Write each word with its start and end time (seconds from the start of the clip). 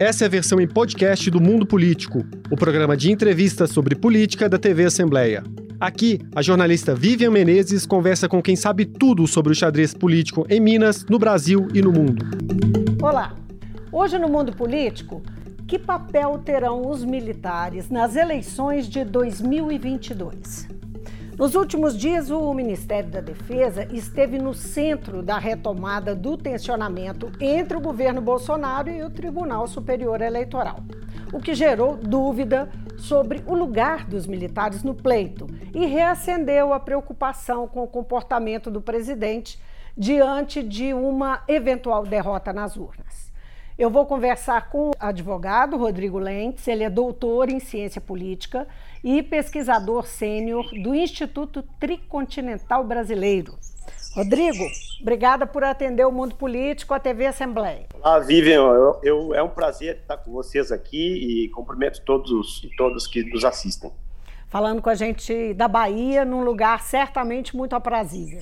Essa 0.00 0.24
é 0.24 0.26
a 0.26 0.30
versão 0.30 0.58
em 0.58 0.66
podcast 0.66 1.30
do 1.30 1.38
Mundo 1.38 1.66
Político, 1.66 2.24
o 2.50 2.56
programa 2.56 2.96
de 2.96 3.12
entrevistas 3.12 3.68
sobre 3.68 3.94
política 3.94 4.48
da 4.48 4.58
TV 4.58 4.86
Assembleia. 4.86 5.44
Aqui, 5.78 6.18
a 6.34 6.40
jornalista 6.40 6.94
Vivian 6.94 7.30
Menezes 7.30 7.84
conversa 7.84 8.26
com 8.26 8.40
quem 8.40 8.56
sabe 8.56 8.86
tudo 8.86 9.26
sobre 9.26 9.52
o 9.52 9.54
xadrez 9.54 9.92
político 9.92 10.46
em 10.48 10.58
Minas, 10.58 11.04
no 11.04 11.18
Brasil 11.18 11.68
e 11.74 11.82
no 11.82 11.92
mundo. 11.92 12.24
Olá! 13.02 13.36
Hoje 13.92 14.18
no 14.18 14.30
Mundo 14.30 14.56
Político, 14.56 15.20
que 15.68 15.78
papel 15.78 16.38
terão 16.38 16.88
os 16.88 17.04
militares 17.04 17.90
nas 17.90 18.16
eleições 18.16 18.88
de 18.88 19.04
2022? 19.04 20.66
Nos 21.40 21.54
últimos 21.54 21.96
dias, 21.96 22.30
o 22.30 22.52
Ministério 22.52 23.08
da 23.08 23.22
Defesa 23.22 23.88
esteve 23.90 24.36
no 24.38 24.52
centro 24.52 25.22
da 25.22 25.38
retomada 25.38 26.14
do 26.14 26.36
tensionamento 26.36 27.32
entre 27.40 27.78
o 27.78 27.80
governo 27.80 28.20
Bolsonaro 28.20 28.90
e 28.90 29.02
o 29.02 29.08
Tribunal 29.08 29.66
Superior 29.66 30.20
Eleitoral, 30.20 30.80
o 31.32 31.40
que 31.40 31.54
gerou 31.54 31.96
dúvida 31.96 32.70
sobre 32.98 33.42
o 33.46 33.54
lugar 33.54 34.04
dos 34.04 34.26
militares 34.26 34.82
no 34.82 34.94
pleito 34.94 35.46
e 35.74 35.86
reacendeu 35.86 36.74
a 36.74 36.78
preocupação 36.78 37.66
com 37.66 37.84
o 37.84 37.88
comportamento 37.88 38.70
do 38.70 38.82
presidente 38.82 39.58
diante 39.96 40.62
de 40.62 40.92
uma 40.92 41.42
eventual 41.48 42.04
derrota 42.04 42.52
nas 42.52 42.76
urnas. 42.76 43.32
Eu 43.78 43.88
vou 43.88 44.04
conversar 44.04 44.68
com 44.68 44.90
o 44.90 44.94
advogado 45.00 45.78
Rodrigo 45.78 46.18
Lentes, 46.18 46.68
ele 46.68 46.84
é 46.84 46.90
doutor 46.90 47.48
em 47.48 47.58
ciência 47.58 47.98
política 47.98 48.68
e 49.02 49.22
pesquisador 49.22 50.06
sênior 50.06 50.68
do 50.82 50.94
Instituto 50.94 51.62
Tricontinental 51.78 52.84
Brasileiro. 52.84 53.58
Rodrigo, 54.14 54.64
obrigada 55.00 55.46
por 55.46 55.62
atender 55.62 56.04
o 56.04 56.10
Mundo 56.10 56.34
Político, 56.34 56.92
a 56.92 56.98
TV 56.98 57.26
Assembleia. 57.26 57.86
Olá, 57.94 58.18
Vivian, 58.18 58.60
eu, 58.62 59.00
eu, 59.02 59.34
é 59.34 59.42
um 59.42 59.48
prazer 59.48 59.96
estar 59.96 60.16
com 60.16 60.32
vocês 60.32 60.72
aqui 60.72 61.44
e 61.44 61.48
cumprimento 61.50 62.02
todos 62.04 62.62
e 62.64 62.76
todas 62.76 63.06
que 63.06 63.22
nos 63.22 63.44
assistem. 63.44 63.90
Falando 64.48 64.82
com 64.82 64.90
a 64.90 64.96
gente 64.96 65.54
da 65.54 65.68
Bahia, 65.68 66.24
num 66.24 66.42
lugar 66.42 66.82
certamente 66.82 67.56
muito 67.56 67.76
aprazível. 67.76 68.40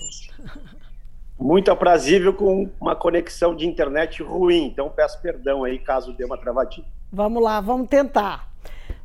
muito 1.39 1.71
aprazível 1.71 2.33
com 2.33 2.71
uma 2.81 2.97
conexão 2.97 3.55
de 3.55 3.67
internet 3.67 4.23
ruim. 4.23 4.65
Então 4.65 4.89
peço 4.89 5.21
perdão 5.21 5.65
aí 5.65 5.79
caso 5.79 6.15
dê 6.15 6.25
uma 6.25 6.39
travadinha. 6.39 6.87
Vamos 7.13 7.43
lá, 7.43 7.61
vamos 7.61 7.89
tentar. 7.89 8.49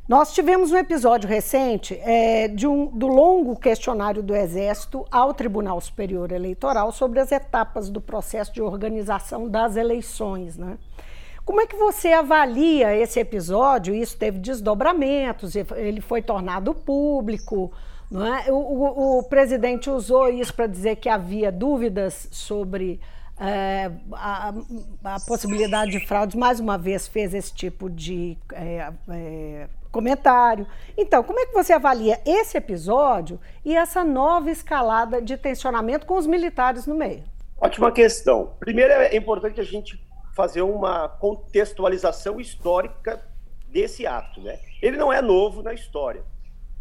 Nós 0.06 0.34
tivemos 0.34 0.70
um 0.70 0.76
episódio 0.76 1.26
recente 1.26 1.98
é, 2.02 2.46
de 2.46 2.66
um, 2.66 2.88
do 2.88 3.06
longo 3.06 3.56
questionário 3.56 4.22
do 4.22 4.36
Exército 4.36 5.06
ao 5.10 5.32
Tribunal 5.32 5.80
Superior 5.80 6.30
Eleitoral 6.30 6.92
sobre 6.92 7.20
as 7.20 7.32
etapas 7.32 7.88
do 7.88 8.02
processo 8.02 8.52
de 8.52 8.60
organização 8.60 9.48
das 9.48 9.76
eleições. 9.76 10.58
Né? 10.58 10.76
Como 11.42 11.58
é 11.58 11.66
que 11.66 11.74
você 11.74 12.12
avalia 12.12 12.94
esse 12.94 13.18
episódio? 13.18 13.94
Isso 13.94 14.18
teve 14.18 14.38
desdobramentos, 14.38 15.56
ele 15.56 16.02
foi 16.02 16.20
tornado 16.20 16.74
público. 16.74 17.72
É? 18.12 18.52
o, 18.52 18.56
o, 18.56 19.18
o 19.20 19.22
presidente 19.22 19.88
usou 19.88 20.28
isso 20.28 20.52
para 20.52 20.66
dizer 20.66 20.96
que 20.96 21.08
havia 21.08 21.50
dúvidas 21.50 22.28
sobre 22.30 23.00
é, 23.40 23.90
a, 24.12 24.52
a, 25.02 25.20
possibilidade 25.26 25.92
de 25.92 26.06
fraudes, 26.06 26.36
mais 26.36 26.60
uma 26.60 26.76
vez 26.76 27.08
fez 27.08 27.32
esse 27.32 27.52
tipo 27.52 27.88
de 27.88 28.36
é, 28.52 28.92
é, 29.08 29.68
comentário. 29.94 30.66
Então, 30.98 31.22
como 31.22 31.38
é 31.38 31.46
que 31.46 31.54
você 31.54 31.72
avalia 31.72 32.20
esse 32.26 32.58
episódio 32.58 33.40
e 33.64 33.74
essa 33.76 34.04
nova 34.04 34.50
escalada 34.50 35.22
de 35.22 35.36
tensionamento 35.36 36.04
com 36.04 36.18
os 36.18 36.26
militares 36.26 36.86
no 36.86 36.94
meio? 36.94 37.22
Ótima 37.58 37.90
questão. 37.92 38.54
Primeiro, 38.58 38.92
é 38.92 39.16
importante 39.16 39.60
a 39.60 39.64
gente 39.64 39.98
fazer 40.34 40.62
uma 40.62 41.08
contextualização 41.08 42.40
histórica 42.40 43.24
desse 43.68 44.06
ato. 44.06 44.40
Né? 44.40 44.58
Ele 44.82 44.96
não 44.96 45.12
é 45.12 45.22
novo 45.22 45.62
na 45.62 45.72
história 45.72 46.24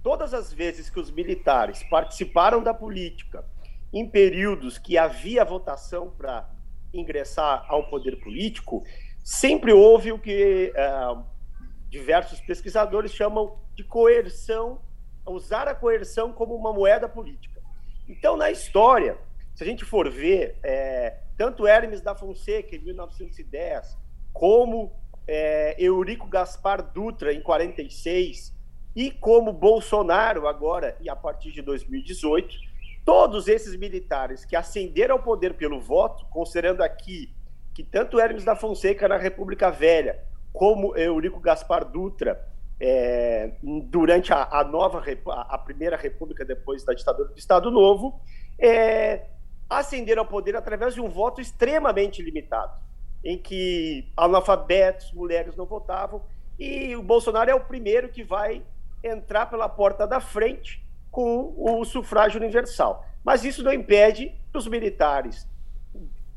todas 0.04 0.34
as 0.34 0.52
vezes 0.52 0.90
que 0.90 1.00
os 1.00 1.10
militares 1.10 1.82
participaram 1.84 2.62
da 2.62 2.74
política 2.74 3.46
em 3.94 4.08
períodos 4.08 4.78
que 4.78 4.98
havia 4.98 5.46
votação 5.46 6.12
para 6.18 6.50
ingressar 6.94 7.66
ao 7.70 7.90
poder 7.90 8.18
político, 8.18 8.84
sempre 9.24 9.72
houve 9.72 10.12
o 10.12 10.20
que 10.20 10.74
uh, 10.76 11.24
diversos 11.94 12.42
pesquisadores 12.42 13.14
chamam 13.14 13.60
de 13.76 13.84
coerção, 13.84 14.82
usar 15.28 15.68
a 15.68 15.76
coerção 15.76 16.34
como 16.34 16.56
uma 16.56 16.74
moeda 16.74 17.08
política. 17.08 17.62
Então, 18.10 18.36
na 18.36 18.50
história, 18.50 19.16
se 19.54 19.64
a 19.64 19.68
gente 19.68 19.86
for 19.86 20.10
ver, 20.10 20.58
é, 20.64 21.20
tanto 21.38 21.68
Hermes 21.68 22.02
da 22.02 22.16
Fonseca, 22.16 22.76
em 22.76 22.80
1910, 22.80 23.96
como 24.34 24.92
é, 25.28 25.76
Eurico 25.78 26.28
Gaspar 26.28 26.82
Dutra, 26.82 27.32
em 27.32 27.44
46, 27.44 28.52
e 28.96 29.12
como 29.12 29.54
Bolsonaro 29.54 30.48
agora 30.48 30.98
e 31.00 31.08
a 31.08 31.16
partir 31.16 31.52
de 31.52 31.62
2018, 31.62 32.56
todos 33.06 33.48
esses 33.48 33.76
militares 33.76 34.44
que 34.46 34.56
ascenderam 34.56 35.18
ao 35.18 35.22
poder 35.22 35.54
pelo 35.54 35.80
voto, 35.80 36.26
considerando 36.32 36.82
aqui 36.82 37.32
que 37.72 37.84
tanto 37.84 38.20
Hermes 38.20 38.44
da 38.44 38.56
Fonseca 38.56 39.08
na 39.08 39.18
República 39.18 39.70
Velha, 39.70 40.33
como 40.54 40.96
Eurico 40.96 41.40
Gaspar 41.40 41.84
Dutra 41.84 42.48
é, 42.80 43.54
durante 43.62 44.32
a, 44.32 44.48
a 44.52 44.64
nova 44.64 45.04
a, 45.28 45.58
primeira 45.58 45.98
República 45.98 46.46
depois 46.46 46.84
da 46.84 46.94
ditadura 46.94 47.30
do 47.30 47.38
Estado 47.38 47.72
Novo, 47.72 48.22
é, 48.60 49.26
ascenderam 49.70 50.22
ao 50.22 50.28
poder 50.28 50.56
através 50.56 50.94
de 50.94 51.02
um 51.02 51.10
voto 51.10 51.42
extremamente 51.42 52.22
limitado, 52.22 52.72
em 53.24 53.38
que 53.38 54.12
analfabetos, 54.16 55.12
mulheres 55.14 55.56
não 55.56 55.66
votavam, 55.66 56.22
e 56.60 56.96
o 56.96 57.02
Bolsonaro 57.02 57.50
é 57.50 57.56
o 57.56 57.60
primeiro 57.60 58.10
que 58.10 58.24
vai 58.24 58.62
entrar 59.04 59.48
pela 59.48 59.68
porta 59.68 60.06
da 60.06 60.20
frente 60.20 60.86
com 61.10 61.54
o 61.58 61.84
sufrágio 61.84 62.40
universal. 62.40 63.06
Mas 63.24 63.44
isso 63.44 63.64
não 63.64 63.74
impede 63.74 64.34
os 64.54 64.68
militares, 64.68 65.48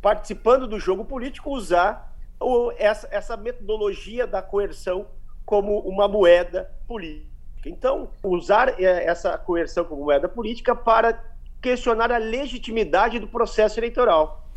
participando 0.01 0.67
do 0.67 0.81
jogo 0.81 1.05
político, 1.05 1.51
usar 1.51 2.16
o, 2.41 2.73
essa, 2.77 3.09
essa 3.11 3.37
metodologia 3.37 4.27
da 4.27 4.43
coerção 4.43 5.07
como 5.45 5.79
uma 5.81 6.09
moeda 6.09 6.71
política. 6.87 7.37
Então, 7.65 8.11
usar 8.23 8.81
é, 8.81 9.07
essa 9.07 9.37
coerção 9.39 9.85
como 9.85 10.05
moeda 10.05 10.29
política 10.29 10.75
para 10.75 11.23
questionar 11.61 12.13
a 12.13 12.19
legitimidade 12.19 13.19
do 13.19 13.27
processo 13.27 13.81
eleitoral. 13.81 14.49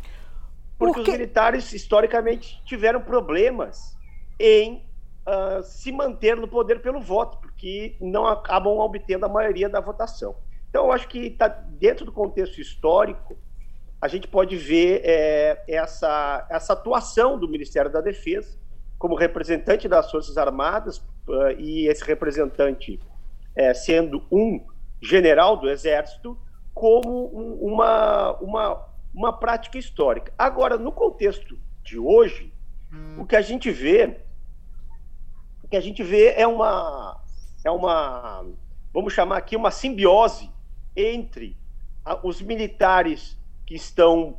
Porque 0.78 0.94
Por 0.94 1.02
os 1.02 1.08
militares, 1.08 1.72
historicamente, 1.72 2.62
tiveram 2.64 3.00
problemas 3.00 3.96
em 4.38 4.84
uh, 5.26 5.62
se 5.62 5.92
manter 5.92 6.36
no 6.36 6.48
poder 6.48 6.80
pelo 6.80 7.00
voto, 7.00 7.38
porque 7.38 7.96
não 8.00 8.26
acabam 8.26 8.78
obtendo 8.78 9.26
a 9.26 9.28
maioria 9.28 9.68
da 9.68 9.80
votação. 9.80 10.36
Então, 10.68 10.86
eu 10.86 10.92
acho 10.92 11.08
que 11.08 11.18
está 11.18 11.48
dentro 11.48 12.04
do 12.04 12.12
contexto 12.12 12.60
histórico, 12.60 13.36
a 14.00 14.08
gente 14.08 14.26
pode 14.26 14.56
ver 14.56 15.02
é, 15.04 15.62
essa, 15.68 16.46
essa 16.48 16.72
atuação 16.72 17.38
do 17.38 17.48
Ministério 17.48 17.90
da 17.90 18.00
Defesa 18.00 18.58
como 18.98 19.14
representante 19.14 19.88
das 19.88 20.10
Forças 20.10 20.36
Armadas, 20.36 20.98
uh, 21.26 21.50
e 21.58 21.86
esse 21.86 22.04
representante 22.04 23.00
é, 23.56 23.72
sendo 23.72 24.22
um 24.30 24.62
general 25.00 25.56
do 25.56 25.70
Exército, 25.70 26.36
como 26.74 27.34
um, 27.34 27.72
uma, 27.72 28.32
uma, 28.40 28.86
uma 29.14 29.32
prática 29.32 29.78
histórica. 29.78 30.34
Agora, 30.36 30.76
no 30.76 30.92
contexto 30.92 31.58
de 31.82 31.98
hoje, 31.98 32.52
o 33.18 33.24
que 33.24 33.36
a 33.36 33.40
gente 33.40 33.70
vê 33.70 34.20
que 35.70 35.76
a 35.76 35.80
gente 35.80 36.02
vê 36.02 36.34
é 36.36 36.46
uma, 36.46 37.22
é 37.64 37.70
uma, 37.70 38.44
vamos 38.92 39.12
chamar 39.12 39.36
aqui, 39.36 39.54
uma 39.54 39.70
simbiose 39.70 40.50
entre 40.96 41.56
a, 42.04 42.26
os 42.26 42.42
militares 42.42 43.38
que 43.70 43.76
estão 43.76 44.36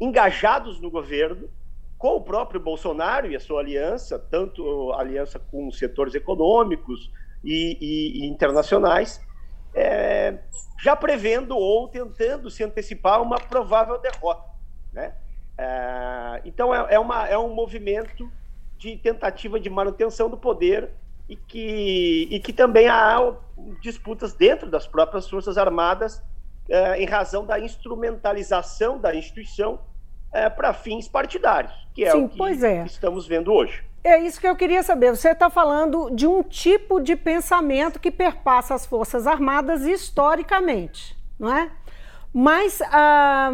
engajados 0.00 0.80
no 0.80 0.88
governo, 0.88 1.50
com 1.98 2.14
o 2.14 2.20
próprio 2.20 2.60
Bolsonaro 2.60 3.26
e 3.26 3.34
a 3.34 3.40
sua 3.40 3.58
aliança, 3.58 4.20
tanto 4.20 4.92
aliança 4.92 5.40
com 5.40 5.68
setores 5.72 6.14
econômicos 6.14 7.10
e, 7.42 7.76
e, 7.80 8.20
e 8.20 8.28
internacionais, 8.28 9.20
é, 9.74 10.38
já 10.80 10.94
prevendo 10.94 11.56
ou 11.56 11.88
tentando 11.88 12.48
se 12.48 12.62
antecipar 12.62 13.20
uma 13.20 13.36
provável 13.36 14.00
derrota. 14.00 14.48
Né? 14.92 15.12
É, 15.58 16.42
então, 16.44 16.72
é, 16.72 16.94
é, 16.94 17.00
uma, 17.00 17.26
é 17.26 17.36
um 17.36 17.52
movimento 17.52 18.30
de 18.78 18.96
tentativa 18.96 19.58
de 19.58 19.68
manutenção 19.68 20.30
do 20.30 20.36
poder 20.36 20.88
e 21.28 21.34
que, 21.34 22.28
e 22.30 22.38
que 22.38 22.52
também 22.52 22.88
há 22.88 23.34
disputas 23.82 24.34
dentro 24.34 24.70
das 24.70 24.86
próprias 24.86 25.28
Forças 25.28 25.58
Armadas 25.58 26.22
em 26.96 27.06
razão 27.06 27.44
da 27.44 27.58
instrumentalização 27.58 28.98
da 28.98 29.14
instituição 29.14 29.80
eh, 30.32 30.48
para 30.48 30.72
fins 30.72 31.08
partidários, 31.08 31.72
que 31.92 32.04
é 32.04 32.12
Sim, 32.12 32.24
o 32.24 32.28
que 32.28 32.64
é. 32.64 32.84
estamos 32.84 33.26
vendo 33.26 33.52
hoje. 33.52 33.82
É 34.04 34.16
isso 34.16 34.40
que 34.40 34.46
eu 34.46 34.54
queria 34.54 34.80
saber. 34.80 35.10
Você 35.14 35.30
está 35.30 35.50
falando 35.50 36.08
de 36.14 36.24
um 36.24 36.40
tipo 36.40 37.00
de 37.00 37.16
pensamento 37.16 37.98
que 37.98 38.12
perpassa 38.12 38.74
as 38.74 38.86
Forças 38.86 39.26
Armadas 39.26 39.82
historicamente, 39.82 41.18
não 41.36 41.52
é? 41.52 41.72
Mas 42.32 42.80
ah, 42.92 43.50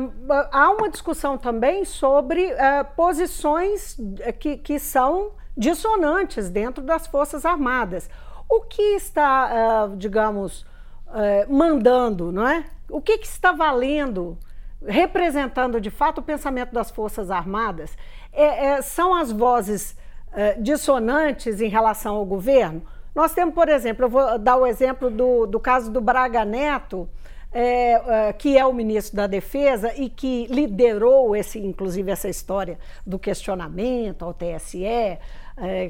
há 0.52 0.70
uma 0.70 0.90
discussão 0.90 1.38
também 1.38 1.86
sobre 1.86 2.52
ah, 2.52 2.84
posições 2.84 3.96
que, 4.38 4.58
que 4.58 4.78
são 4.78 5.32
dissonantes 5.56 6.50
dentro 6.50 6.84
das 6.84 7.06
Forças 7.06 7.46
Armadas. 7.46 8.10
O 8.50 8.60
que 8.60 8.82
está, 8.96 9.48
ah, 9.50 9.90
digamos, 9.96 10.66
eh, 11.14 11.46
mandando, 11.48 12.30
não 12.30 12.46
é? 12.46 12.66
O 12.88 13.00
que, 13.00 13.19
que 13.19 13.27
está 13.27 13.53
valendo, 13.53 14.38
representando 14.85 15.81
de 15.81 15.91
fato 15.91 16.19
o 16.19 16.23
pensamento 16.23 16.73
das 16.73 16.91
Forças 16.91 17.31
Armadas? 17.31 17.97
É, 18.33 18.67
é, 18.67 18.83
são 18.83 19.15
as 19.15 19.33
vozes 19.33 19.97
eh, 20.33 20.56
dissonantes 20.59 21.61
em 21.61 21.69
relação 21.69 22.17
ao 22.17 22.25
governo? 22.25 22.83
Nós 23.15 23.33
temos, 23.33 23.55
por 23.55 23.69
exemplo, 23.69 24.05
eu 24.05 24.09
vou 24.11 24.38
dar 24.38 24.56
o 24.56 24.67
exemplo 24.67 25.11
do, 25.11 25.47
do 25.47 25.59
caso 25.59 25.91
do 25.91 26.03
Braga 26.03 26.44
Neto, 26.44 27.09
é, 27.50 27.93
é, 28.29 28.33
que 28.35 28.59
é 28.59 28.67
o 28.67 28.73
ministro 28.75 29.17
da 29.17 29.27
Defesa 29.27 29.94
e 29.97 30.11
que 30.11 30.47
liderou 30.49 31.35
esse, 31.35 31.59
inclusive 31.59 32.11
essa 32.11 32.29
história 32.29 32.79
do 33.06 33.19
questionamento 33.19 34.27
ao 34.27 34.35
TSE, 34.35 34.85
é, 34.85 35.19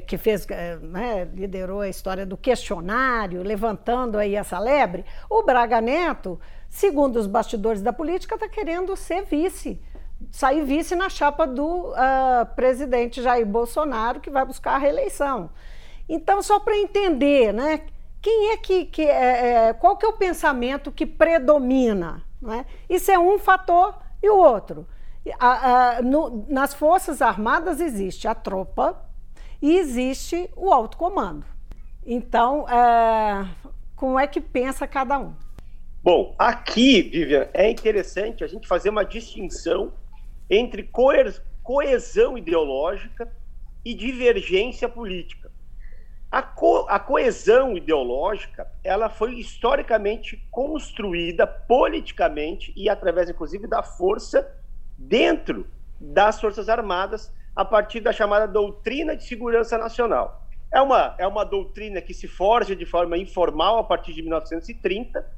que 0.07 0.17
fez, 0.17 0.49
é, 0.49 0.77
né, 0.77 1.27
liderou 1.33 1.81
a 1.81 1.89
história 1.89 2.25
do 2.25 2.37
questionário, 2.37 3.43
levantando 3.43 4.17
aí 4.17 4.35
essa 4.35 4.57
lebre, 4.57 5.03
o 5.29 5.43
Braga 5.43 5.81
Neto, 5.81 6.39
segundo 6.69 7.17
os 7.17 7.27
bastidores 7.27 7.81
da 7.81 7.93
política, 7.93 8.35
está 8.35 8.47
querendo 8.47 8.95
ser 8.95 9.23
vice, 9.23 9.81
sair 10.31 10.63
vice 10.63 10.95
na 10.95 11.09
chapa 11.09 11.45
do 11.45 11.91
uh, 11.91 12.45
presidente 12.55 13.21
Jair 13.21 13.45
Bolsonaro, 13.45 14.19
que 14.19 14.29
vai 14.29 14.45
buscar 14.45 14.75
a 14.75 14.77
reeleição. 14.77 15.49
Então, 16.09 16.41
só 16.41 16.59
para 16.59 16.77
entender, 16.77 17.53
né? 17.53 17.81
Quem 18.21 18.51
é 18.51 18.57
que, 18.57 18.85
que 18.85 19.03
é, 19.03 19.67
é, 19.67 19.73
qual 19.73 19.95
que 19.95 20.05
é 20.05 20.09
o 20.09 20.13
pensamento 20.13 20.91
que 20.91 21.05
predomina? 21.05 22.23
Não 22.41 22.53
é? 22.53 22.65
Isso 22.89 23.11
é 23.11 23.19
um 23.19 23.37
fator 23.37 23.95
e 24.21 24.29
o 24.29 24.37
outro. 24.37 24.87
A, 25.39 25.97
a, 25.97 26.01
no, 26.01 26.45
nas 26.49 26.73
Forças 26.73 27.21
Armadas 27.21 27.79
existe 27.79 28.27
a 28.27 28.33
tropa 28.33 29.05
e 29.61 29.77
existe 29.77 30.49
o 30.55 30.71
alto 30.71 30.97
comando. 30.97 31.45
Então, 32.05 32.67
é, 32.69 33.47
como 33.95 34.17
é 34.17 34.25
que 34.25 34.39
pensa 34.39 34.87
cada 34.87 35.19
um? 35.19 35.33
Bom, 36.03 36.35
aqui, 36.37 37.01
Vivian, 37.01 37.49
é 37.53 37.69
interessante 37.69 38.43
a 38.43 38.47
gente 38.47 38.67
fazer 38.67 38.89
uma 38.89 39.03
distinção 39.03 39.93
entre 40.49 40.89
coesão 41.63 42.37
ideológica 42.37 43.29
e 43.83 43.93
divergência 43.93 44.87
política. 44.87 45.51
A, 46.29 46.41
co 46.41 46.85
a 46.89 46.99
coesão 46.99 47.77
ideológica 47.77 48.67
ela 48.83 49.09
foi 49.09 49.35
historicamente 49.35 50.45
construída 50.51 51.47
politicamente 51.47 52.73
e 52.75 52.89
através, 52.89 53.29
inclusive, 53.29 53.65
da 53.65 53.81
força 53.81 54.45
dentro 54.97 55.65
das 55.99 56.39
Forças 56.39 56.69
Armadas 56.69 57.33
a 57.55 57.65
partir 57.65 58.01
da 58.01 58.11
chamada 58.11 58.47
doutrina 58.47 59.15
de 59.15 59.23
segurança 59.23 59.77
nacional. 59.77 60.45
É 60.71 60.81
uma, 60.81 61.15
é 61.17 61.25
uma 61.25 61.43
doutrina 61.45 62.01
que 62.01 62.13
se 62.13 62.27
forja 62.27 62.75
de 62.75 62.85
forma 62.85 63.17
informal 63.17 63.77
a 63.77 63.83
partir 63.83 64.13
de 64.13 64.21
1930 64.21 65.36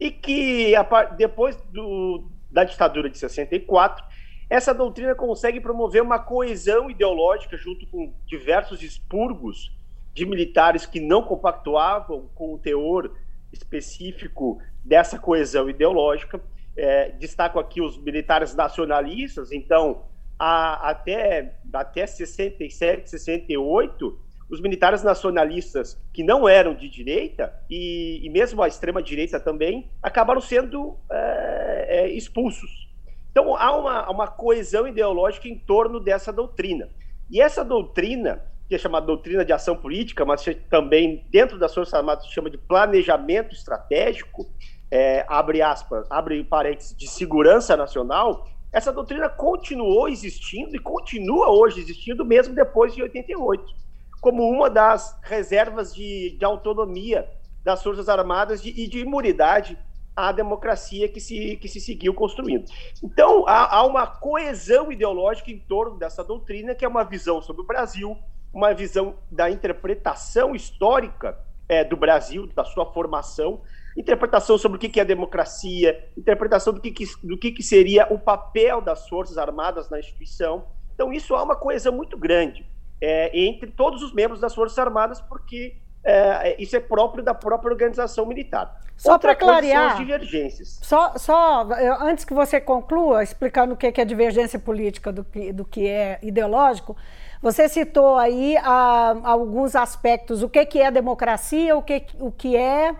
e 0.00 0.10
que, 0.10 0.72
depois 1.16 1.56
do, 1.72 2.30
da 2.50 2.64
ditadura 2.64 3.10
de 3.10 3.18
64, 3.18 4.04
essa 4.48 4.72
doutrina 4.72 5.14
consegue 5.14 5.60
promover 5.60 6.02
uma 6.02 6.18
coesão 6.18 6.90
ideológica 6.90 7.56
junto 7.56 7.86
com 7.86 8.14
diversos 8.26 8.82
expurgos 8.82 9.76
de 10.14 10.24
militares 10.24 10.86
que 10.86 11.00
não 11.00 11.22
compactuavam 11.22 12.28
com 12.34 12.54
o 12.54 12.58
teor 12.58 13.14
específico 13.52 14.60
dessa 14.84 15.18
coesão 15.18 15.68
ideológica. 15.68 16.40
É, 16.76 17.10
destaco 17.10 17.58
aqui 17.58 17.80
os 17.80 17.98
militares 17.98 18.54
nacionalistas, 18.54 19.52
então, 19.52 20.04
a, 20.38 20.90
até, 20.90 21.56
até 21.72 22.06
67, 22.06 23.10
68, 23.10 24.18
os 24.50 24.60
militares 24.60 25.02
nacionalistas 25.02 26.00
que 26.12 26.22
não 26.22 26.48
eram 26.48 26.74
de 26.74 26.88
direita, 26.88 27.52
e, 27.68 28.20
e 28.24 28.30
mesmo 28.30 28.62
a 28.62 28.68
extrema-direita 28.68 29.38
também, 29.38 29.90
acabaram 30.02 30.40
sendo 30.40 30.96
é, 31.10 31.86
é, 31.88 32.10
expulsos. 32.10 32.88
Então, 33.30 33.54
há 33.54 33.76
uma, 33.76 34.10
uma 34.10 34.26
coesão 34.26 34.88
ideológica 34.88 35.48
em 35.48 35.58
torno 35.58 36.00
dessa 36.00 36.32
doutrina. 36.32 36.88
E 37.30 37.40
essa 37.40 37.64
doutrina 37.64 38.42
que 38.68 38.74
é 38.74 38.78
chamada 38.78 39.06
doutrina 39.06 39.44
de 39.44 39.52
ação 39.52 39.74
política, 39.74 40.26
mas 40.26 40.44
também 40.68 41.24
dentro 41.30 41.58
das 41.58 41.74
Forças 41.74 41.94
Armadas 41.94 42.26
se 42.26 42.32
chama 42.32 42.50
de 42.50 42.58
planejamento 42.58 43.54
estratégico, 43.54 44.46
é, 44.90 45.24
abre 45.26 45.62
aspas, 45.62 46.06
abre 46.10 46.44
parênteses, 46.44 46.94
de 46.94 47.08
segurança 47.08 47.76
nacional, 47.76 48.46
essa 48.70 48.92
doutrina 48.92 49.28
continuou 49.30 50.06
existindo 50.06 50.76
e 50.76 50.78
continua 50.78 51.50
hoje 51.50 51.80
existindo, 51.80 52.24
mesmo 52.26 52.54
depois 52.54 52.94
de 52.94 53.02
88, 53.02 53.74
como 54.20 54.48
uma 54.48 54.68
das 54.68 55.18
reservas 55.22 55.94
de, 55.94 56.36
de 56.38 56.44
autonomia 56.44 57.28
das 57.62 57.82
Forças 57.82 58.08
Armadas 58.08 58.62
de, 58.62 58.70
e 58.70 58.86
de 58.86 59.00
imunidade 59.00 59.78
à 60.16 60.32
democracia 60.32 61.08
que 61.08 61.20
se, 61.20 61.56
que 61.56 61.68
se 61.68 61.80
seguiu 61.80 62.12
construindo. 62.12 62.64
Então, 63.02 63.44
há, 63.46 63.76
há 63.76 63.86
uma 63.86 64.06
coesão 64.06 64.90
ideológica 64.90 65.50
em 65.50 65.58
torno 65.58 65.96
dessa 65.96 66.24
doutrina, 66.24 66.74
que 66.74 66.84
é 66.84 66.88
uma 66.88 67.04
visão 67.04 67.40
sobre 67.40 67.62
o 67.62 67.66
Brasil, 67.66 68.18
uma 68.52 68.72
visão 68.74 69.14
da 69.30 69.48
interpretação 69.50 70.54
histórica 70.54 71.38
é, 71.68 71.84
do 71.84 71.96
Brasil, 71.96 72.48
da 72.48 72.64
sua 72.64 72.86
formação, 72.92 73.60
interpretação 73.96 74.58
sobre 74.58 74.76
o 74.76 74.80
que 74.80 74.98
é 74.98 75.04
democracia, 75.04 76.08
interpretação 76.16 76.72
do 76.72 76.80
que, 76.80 76.90
que 76.90 77.04
do 77.22 77.36
que, 77.36 77.52
que 77.52 77.62
seria 77.62 78.06
o 78.10 78.18
papel 78.18 78.80
das 78.80 79.08
Forças 79.08 79.38
Armadas 79.38 79.88
na 79.88 80.00
instituição. 80.00 80.64
Então, 80.94 81.12
isso 81.12 81.34
há 81.36 81.42
uma 81.42 81.54
coesão 81.54 81.92
muito 81.92 82.16
grande 82.16 82.66
é, 83.00 83.30
entre 83.38 83.70
todos 83.70 84.02
os 84.02 84.12
membros 84.12 84.40
das 84.40 84.54
Forças 84.54 84.78
Armadas, 84.78 85.20
porque 85.20 85.76
é, 86.04 86.60
isso 86.60 86.76
é 86.76 86.80
próprio 86.80 87.22
da 87.22 87.34
própria 87.34 87.70
organização 87.70 88.24
militar. 88.26 88.80
Só 88.96 89.16
para 89.16 89.36
clarear, 89.36 89.90
são 89.90 90.00
as 90.00 90.06
divergências. 90.06 90.80
Só, 90.82 91.16
só 91.16 91.68
antes 92.00 92.24
que 92.24 92.34
você 92.34 92.60
conclua, 92.60 93.22
explicando 93.22 93.74
o 93.74 93.76
que 93.76 93.86
é 94.00 94.04
divergência 94.04 94.58
política 94.58 95.12
do 95.12 95.22
que, 95.22 95.52
do 95.52 95.64
que 95.64 95.86
é 95.86 96.18
ideológico, 96.20 96.96
você 97.40 97.68
citou 97.68 98.16
aí 98.16 98.56
ah, 98.56 99.16
alguns 99.22 99.76
aspectos, 99.76 100.42
o 100.42 100.48
que, 100.48 100.64
que 100.66 100.80
é 100.80 100.90
democracia, 100.90 101.76
o 101.76 101.82
que, 101.82 102.04
o 102.18 102.32
que 102.32 102.56
é. 102.56 102.94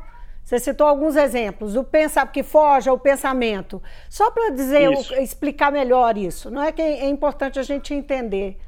Você 0.45 0.59
citou 0.61 0.87
alguns 0.87 1.17
exemplos, 1.17 1.77
o 1.77 1.85
pensar 1.85 2.31
que 2.33 2.43
foge 2.43 2.89
ao 2.89 2.99
pensamento. 2.99 3.83
Só 4.09 4.31
para 4.31 4.51
dizer, 4.51 4.89
o, 4.89 5.01
explicar 5.21 5.71
melhor 5.71 6.17
isso, 6.17 6.51
não 6.51 6.63
é 6.63 6.73
que 6.73 6.81
é 6.81 7.09
importante 7.09 7.59
a 7.59 7.63
gente 7.63 7.93
entender 7.93 8.59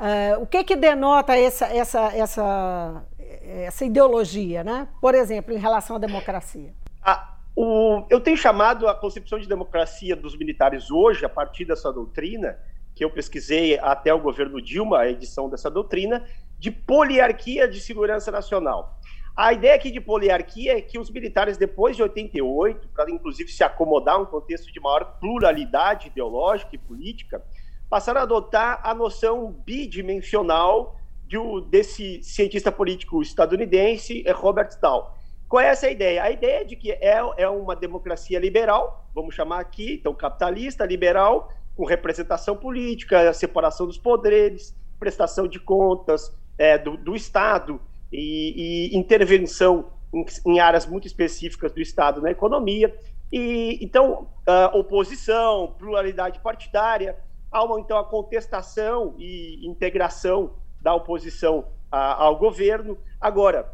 uh, 0.00 0.42
o 0.42 0.46
que 0.46 0.64
que 0.64 0.74
denota 0.74 1.36
essa, 1.38 1.66
essa, 1.66 2.16
essa, 2.16 3.04
essa 3.44 3.84
ideologia, 3.84 4.64
né? 4.64 4.88
Por 5.00 5.14
exemplo, 5.14 5.52
em 5.54 5.58
relação 5.58 5.96
à 5.96 5.98
democracia. 5.98 6.72
Ah, 7.02 7.36
o, 7.54 8.04
eu 8.08 8.20
tenho 8.20 8.36
chamado 8.36 8.88
a 8.88 8.94
concepção 8.94 9.38
de 9.38 9.46
democracia 9.46 10.16
dos 10.16 10.36
militares 10.36 10.90
hoje, 10.90 11.24
a 11.24 11.28
partir 11.28 11.64
dessa 11.64 11.92
doutrina, 11.92 12.58
que 12.94 13.04
eu 13.04 13.10
pesquisei 13.10 13.78
até 13.78 14.12
o 14.12 14.20
governo 14.20 14.60
Dilma, 14.60 15.00
a 15.00 15.10
edição 15.10 15.48
dessa 15.48 15.70
doutrina, 15.70 16.26
de 16.58 16.70
poliarquia 16.70 17.68
de 17.68 17.80
segurança 17.80 18.30
nacional. 18.30 18.98
A 19.36 19.52
ideia 19.52 19.74
aqui 19.74 19.90
de 19.90 20.00
poliarquia 20.00 20.76
é 20.76 20.82
que 20.82 20.98
os 20.98 21.10
militares, 21.10 21.56
depois 21.56 21.96
de 21.96 22.02
88, 22.02 22.88
para 22.88 23.10
inclusive 23.10 23.50
se 23.50 23.64
acomodar 23.64 24.16
a 24.16 24.18
um 24.18 24.26
contexto 24.26 24.70
de 24.70 24.80
maior 24.80 25.18
pluralidade 25.18 26.08
ideológica 26.08 26.74
e 26.74 26.78
política, 26.78 27.42
passaram 27.90 28.20
a 28.20 28.22
adotar 28.22 28.80
a 28.84 28.94
noção 28.94 29.50
bidimensional 29.66 30.96
de, 31.26 31.36
desse 31.68 32.22
cientista 32.22 32.70
político 32.70 33.20
estadunidense, 33.20 34.24
Robert 34.32 34.70
Dahl. 34.80 35.18
Qual 35.48 35.60
é 35.60 35.66
essa 35.66 35.90
ideia? 35.90 36.22
A 36.22 36.30
ideia 36.30 36.60
é 36.60 36.64
de 36.64 36.76
que 36.76 36.92
é, 36.92 37.20
é 37.36 37.48
uma 37.48 37.74
democracia 37.74 38.38
liberal, 38.38 39.04
vamos 39.12 39.34
chamar 39.34 39.58
aqui, 39.58 39.94
então 39.94 40.14
capitalista, 40.14 40.86
liberal, 40.86 41.52
com 41.76 41.84
representação 41.84 42.56
política, 42.56 43.32
separação 43.32 43.86
dos 43.86 43.98
poderes, 43.98 44.72
prestação 44.98 45.48
de 45.48 45.58
contas 45.58 46.32
é, 46.56 46.78
do, 46.78 46.96
do, 46.96 47.16
Estado 47.16 47.80
e, 48.12 48.92
e 48.92 48.96
intervenção 48.96 49.86
em, 50.14 50.24
em, 50.46 50.60
áreas 50.60 50.86
muito 50.86 51.08
específicas 51.08 51.72
do 51.72 51.80
Estado 51.80 52.22
na 52.22 52.30
economia. 52.30 52.94
E 53.32 53.78
então, 53.80 54.28
oposição, 54.72 55.74
pluralidade 55.78 56.40
partidária, 56.40 57.16
há 57.50 57.64
uma, 57.64 57.80
então 57.80 57.98
a 57.98 58.04
contestação 58.04 59.14
e 59.18 59.66
integração 59.66 60.54
da 60.80 60.94
oposição 60.94 61.66
a, 61.90 62.24
ao 62.24 62.36
governo. 62.36 62.96
Agora, 63.20 63.72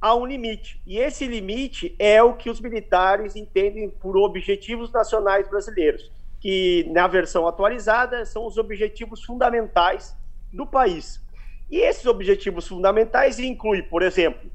há 0.00 0.14
um 0.14 0.26
limite, 0.26 0.80
e 0.86 0.98
esse 0.98 1.26
limite 1.26 1.94
é 1.98 2.22
o 2.22 2.34
que 2.34 2.50
os 2.50 2.60
militares 2.60 3.36
entendem 3.36 3.90
por 3.90 4.16
objetivos 4.16 4.92
nacionais 4.92 5.48
brasileiros 5.48 6.10
que 6.40 6.86
na 6.90 7.06
versão 7.06 7.46
atualizada 7.46 8.24
são 8.24 8.46
os 8.46 8.56
objetivos 8.56 9.24
fundamentais 9.24 10.16
do 10.52 10.66
país. 10.66 11.20
E 11.70 11.78
esses 11.78 12.06
objetivos 12.06 12.68
fundamentais 12.68 13.38
incluem, 13.38 13.82
por 13.82 14.02
exemplo, 14.02 14.48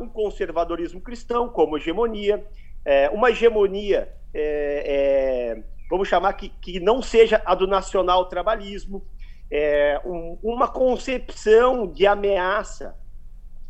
um 0.00 0.08
conservadorismo 0.08 1.00
cristão 1.00 1.48
como 1.48 1.76
hegemonia, 1.76 2.44
é, 2.84 3.10
uma 3.10 3.30
hegemonia 3.30 4.12
é, 4.34 5.54
é, 5.58 5.62
vamos 5.92 6.08
chamar 6.08 6.32
que, 6.32 6.48
que 6.48 6.80
não 6.80 7.02
seja 7.02 7.42
a 7.44 7.54
do 7.54 7.66
nacional 7.66 8.24
trabalhismo, 8.24 9.06
é, 9.50 10.00
um, 10.06 10.38
uma 10.42 10.66
concepção 10.66 11.86
de 11.86 12.06
ameaça 12.06 12.96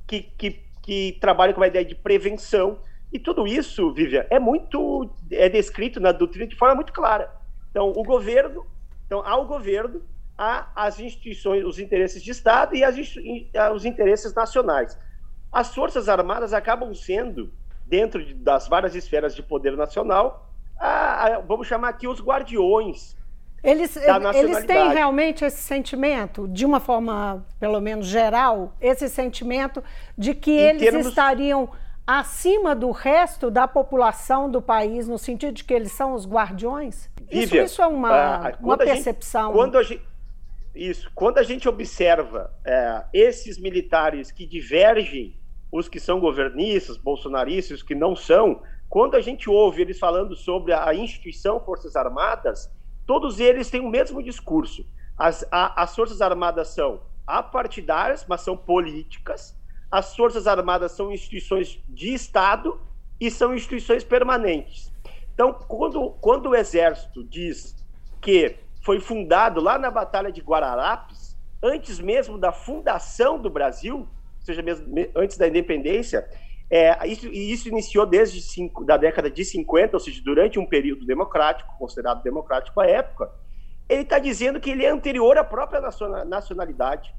que, 0.07 0.23
que, 0.23 0.63
que 0.81 1.19
trabalha 1.21 1.53
com 1.53 1.61
a 1.65 1.67
ideia 1.67 1.85
de 1.85 1.97
prevenção. 1.97 2.79
E 3.13 3.19
tudo 3.19 3.45
isso, 3.45 3.93
Vivian, 3.93 4.25
é 4.31 4.39
muito 4.39 5.11
é 5.33 5.49
descrito 5.49 5.99
na 5.99 6.13
doutrina 6.13 6.47
de 6.47 6.55
forma 6.55 6.77
muito 6.77 6.93
clara. 6.93 7.29
Então, 7.73 7.89
o 7.89 8.05
governo, 8.05 8.65
então 9.05 9.21
há 9.27 9.37
o 9.37 9.45
governo, 9.45 10.01
há 10.39 10.71
as 10.77 11.01
instituições, 11.01 11.65
os 11.65 11.81
interesses 11.81 12.23
de 12.23 12.31
Estado 12.31 12.77
e 12.77 12.85
as, 12.85 12.95
os 13.75 13.85
interesses 13.85 14.33
nacionais. 14.33 14.97
As 15.51 15.75
Forças 15.75 16.09
Armadas 16.09 16.53
acabam 16.53 16.95
sendo, 16.95 17.53
dentro 17.85 18.25
de, 18.25 18.33
das 18.33 18.69
várias 18.69 18.95
esferas 18.95 19.35
de 19.35 19.43
poder 19.43 19.77
nacional, 19.77 20.52
a, 20.87 21.37
a, 21.37 21.41
vamos 21.41 21.67
chamar 21.67 21.89
aqui 21.91 22.09
os 22.09 22.21
guardiões 22.21 23.17
eles, 23.63 23.97
eles 24.35 24.65
têm 24.65 24.93
realmente 24.93 25.45
esse 25.45 25.63
sentimento, 25.63 26.49
de 26.49 26.67
uma 26.67 26.81
forma, 26.81 27.47
pelo 27.61 27.81
menos 27.81 28.07
geral, 28.07 28.75
esse 28.81 29.09
sentimento 29.09 29.83
de 30.19 30.35
que 30.35 30.51
em 30.51 30.71
eles 30.71 30.83
termos... 30.83 31.07
estariam 31.07 31.71
acima 32.05 32.75
do 32.75 32.91
resto 32.91 33.53
da 33.53 33.69
população 33.69 34.51
do 34.51 34.61
país, 34.61 35.07
no 35.07 35.17
sentido 35.17 35.53
de 35.53 35.63
que 35.63 35.73
eles 35.73 35.93
são 35.93 36.13
os 36.15 36.27
guardiões? 36.27 37.09
Isso, 37.31 37.57
isso 37.57 37.81
é 37.81 37.87
uma, 37.87 38.51
uh, 38.51 38.57
uma 38.61 38.77
percepção. 38.77 39.53
Gente, 39.53 39.57
quando 39.57 39.79
a 39.79 39.83
gente, 39.85 40.03
isso, 40.75 41.11
quando 41.15 41.39
a 41.39 41.43
gente 41.45 41.69
observa 41.69 42.53
é, 42.65 43.05
esses 43.13 43.59
militares 43.59 44.33
que 44.33 44.45
divergem, 44.45 45.37
os 45.71 45.89
que 45.89 46.01
são 46.01 46.19
governistas, 46.19 46.97
bolsonaristas, 46.97 47.79
os 47.79 47.83
que 47.85 47.95
não 47.95 48.17
são, 48.17 48.61
quando 48.93 49.15
a 49.15 49.23
gente 49.23 49.49
ouve 49.49 49.81
eles 49.81 49.99
falando 49.99 50.37
sobre 50.37 50.75
a 50.75 50.95
instituição 50.95 51.59
Forças 51.59 51.97
Armadas, 51.97 52.71
todos 53.07 53.41
eles 53.41 53.71
têm 53.71 53.81
o 53.81 53.89
mesmo 53.89 54.23
discurso. 54.23 54.85
As, 55.17 55.43
a, 55.51 55.83
as 55.83 55.97
Forças 55.97 56.21
Armadas 56.21 56.69
são 56.69 57.01
apartidárias, 57.27 58.27
mas 58.29 58.43
são 58.43 58.55
políticas. 58.55 59.57
As 59.91 60.15
Forças 60.15 60.47
Armadas 60.47 60.93
são 60.93 61.11
instituições 61.11 61.83
de 61.89 62.13
Estado 62.13 62.79
e 63.19 63.31
são 63.31 63.55
instituições 63.55 64.05
permanentes. 64.05 64.93
Então, 65.33 65.55
quando, 65.55 66.11
quando 66.21 66.51
o 66.51 66.55
Exército 66.55 67.25
diz 67.25 67.75
que 68.21 68.57
foi 68.83 69.01
fundado 69.01 69.59
lá 69.59 69.79
na 69.79 69.91
Batalha 69.91 70.31
de 70.31 70.43
Guararapes, 70.43 71.35
antes 71.63 71.99
mesmo 71.99 72.37
da 72.37 72.53
fundação 72.53 73.39
do 73.39 73.49
Brasil, 73.49 74.01
ou 74.01 74.45
seja, 74.45 74.61
mesmo 74.61 74.87
antes 75.17 75.39
da 75.39 75.49
independência, 75.49 76.29
é, 76.75 77.07
isso, 77.07 77.29
e 77.29 77.53
isso 77.53 77.69
iniciou 77.69 78.07
desde 78.07 78.41
cinco, 78.41 78.83
da 78.83 78.97
década 78.97 79.31
de 79.31 79.45
50, 79.45 79.95
ou 79.95 80.01
seja, 80.01 80.23
durante 80.25 80.59
um 80.59 80.65
período 80.65 81.05
democrático, 81.05 81.77
considerado 81.77 82.23
democrático 82.23 82.81
à 82.81 82.87
época, 82.87 83.31
ele 83.87 84.01
está 84.01 84.19
dizendo 84.19 84.59
que 84.59 84.71
ele 84.71 84.83
é 84.83 84.89
anterior 84.89 85.37
à 85.37 85.45
própria 85.45 85.83
nacionalidade. 86.25 87.15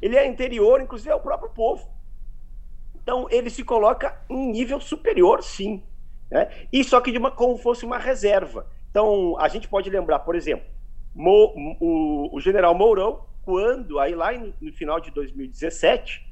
Ele 0.00 0.14
é 0.14 0.28
anterior, 0.28 0.80
inclusive, 0.80 1.10
ao 1.10 1.20
próprio 1.20 1.50
povo. 1.50 1.90
Então, 2.94 3.26
ele 3.28 3.50
se 3.50 3.64
coloca 3.64 4.20
em 4.30 4.52
nível 4.52 4.80
superior, 4.80 5.42
sim. 5.42 5.82
Né? 6.30 6.48
E 6.72 6.84
só 6.84 7.00
que 7.00 7.10
de 7.10 7.18
uma, 7.18 7.32
como 7.32 7.58
fosse 7.58 7.84
uma 7.84 7.98
reserva. 7.98 8.68
Então, 8.88 9.36
a 9.40 9.48
gente 9.48 9.66
pode 9.66 9.90
lembrar, 9.90 10.20
por 10.20 10.36
exemplo, 10.36 10.64
Mo, 11.12 11.52
o, 11.80 12.36
o, 12.36 12.40
general 12.40 12.72
Mourão, 12.72 13.24
quando, 13.44 13.98
aí 13.98 14.14
lá 14.14 14.30
no, 14.30 14.54
no 14.60 14.72
final 14.72 15.00
de 15.00 15.10
2017, 15.10 16.24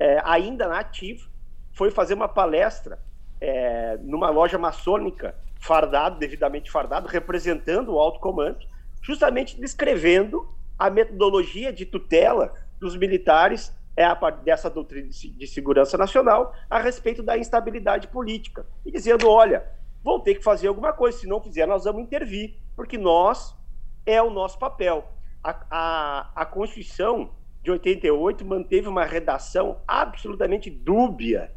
é, 0.00 0.20
ainda 0.24 0.66
na 0.66 0.80
ativa, 0.80 1.37
foi 1.78 1.92
fazer 1.92 2.14
uma 2.14 2.26
palestra 2.26 2.98
é, 3.40 3.96
numa 4.02 4.30
loja 4.30 4.58
maçônica, 4.58 5.32
fardado, 5.60 6.18
devidamente 6.18 6.72
fardado, 6.72 7.06
representando 7.06 7.94
o 7.94 8.00
alto 8.00 8.18
comando, 8.18 8.66
justamente 9.00 9.58
descrevendo 9.58 10.52
a 10.76 10.90
metodologia 10.90 11.72
de 11.72 11.86
tutela 11.86 12.52
dos 12.80 12.96
militares 12.96 13.72
é 13.96 14.04
a 14.04 14.14
dessa 14.30 14.68
doutrina 14.68 15.08
de 15.08 15.46
segurança 15.46 15.96
nacional 15.96 16.52
a 16.68 16.80
respeito 16.80 17.22
da 17.22 17.38
instabilidade 17.38 18.08
política 18.08 18.66
e 18.84 18.90
dizendo, 18.90 19.28
olha, 19.28 19.64
vão 20.02 20.18
ter 20.18 20.34
que 20.34 20.42
fazer 20.42 20.66
alguma 20.66 20.92
coisa, 20.92 21.16
se 21.16 21.28
não 21.28 21.40
fizer 21.40 21.66
nós 21.66 21.84
vamos 21.84 22.02
intervir, 22.02 22.56
porque 22.74 22.98
nós 22.98 23.56
é 24.04 24.20
o 24.20 24.30
nosso 24.30 24.58
papel. 24.58 25.08
A, 25.44 25.64
a, 25.70 26.30
a 26.42 26.44
Constituição 26.44 27.30
de 27.62 27.70
88 27.70 28.44
manteve 28.44 28.88
uma 28.88 29.04
redação 29.04 29.80
absolutamente 29.86 30.70
dúbia 30.70 31.56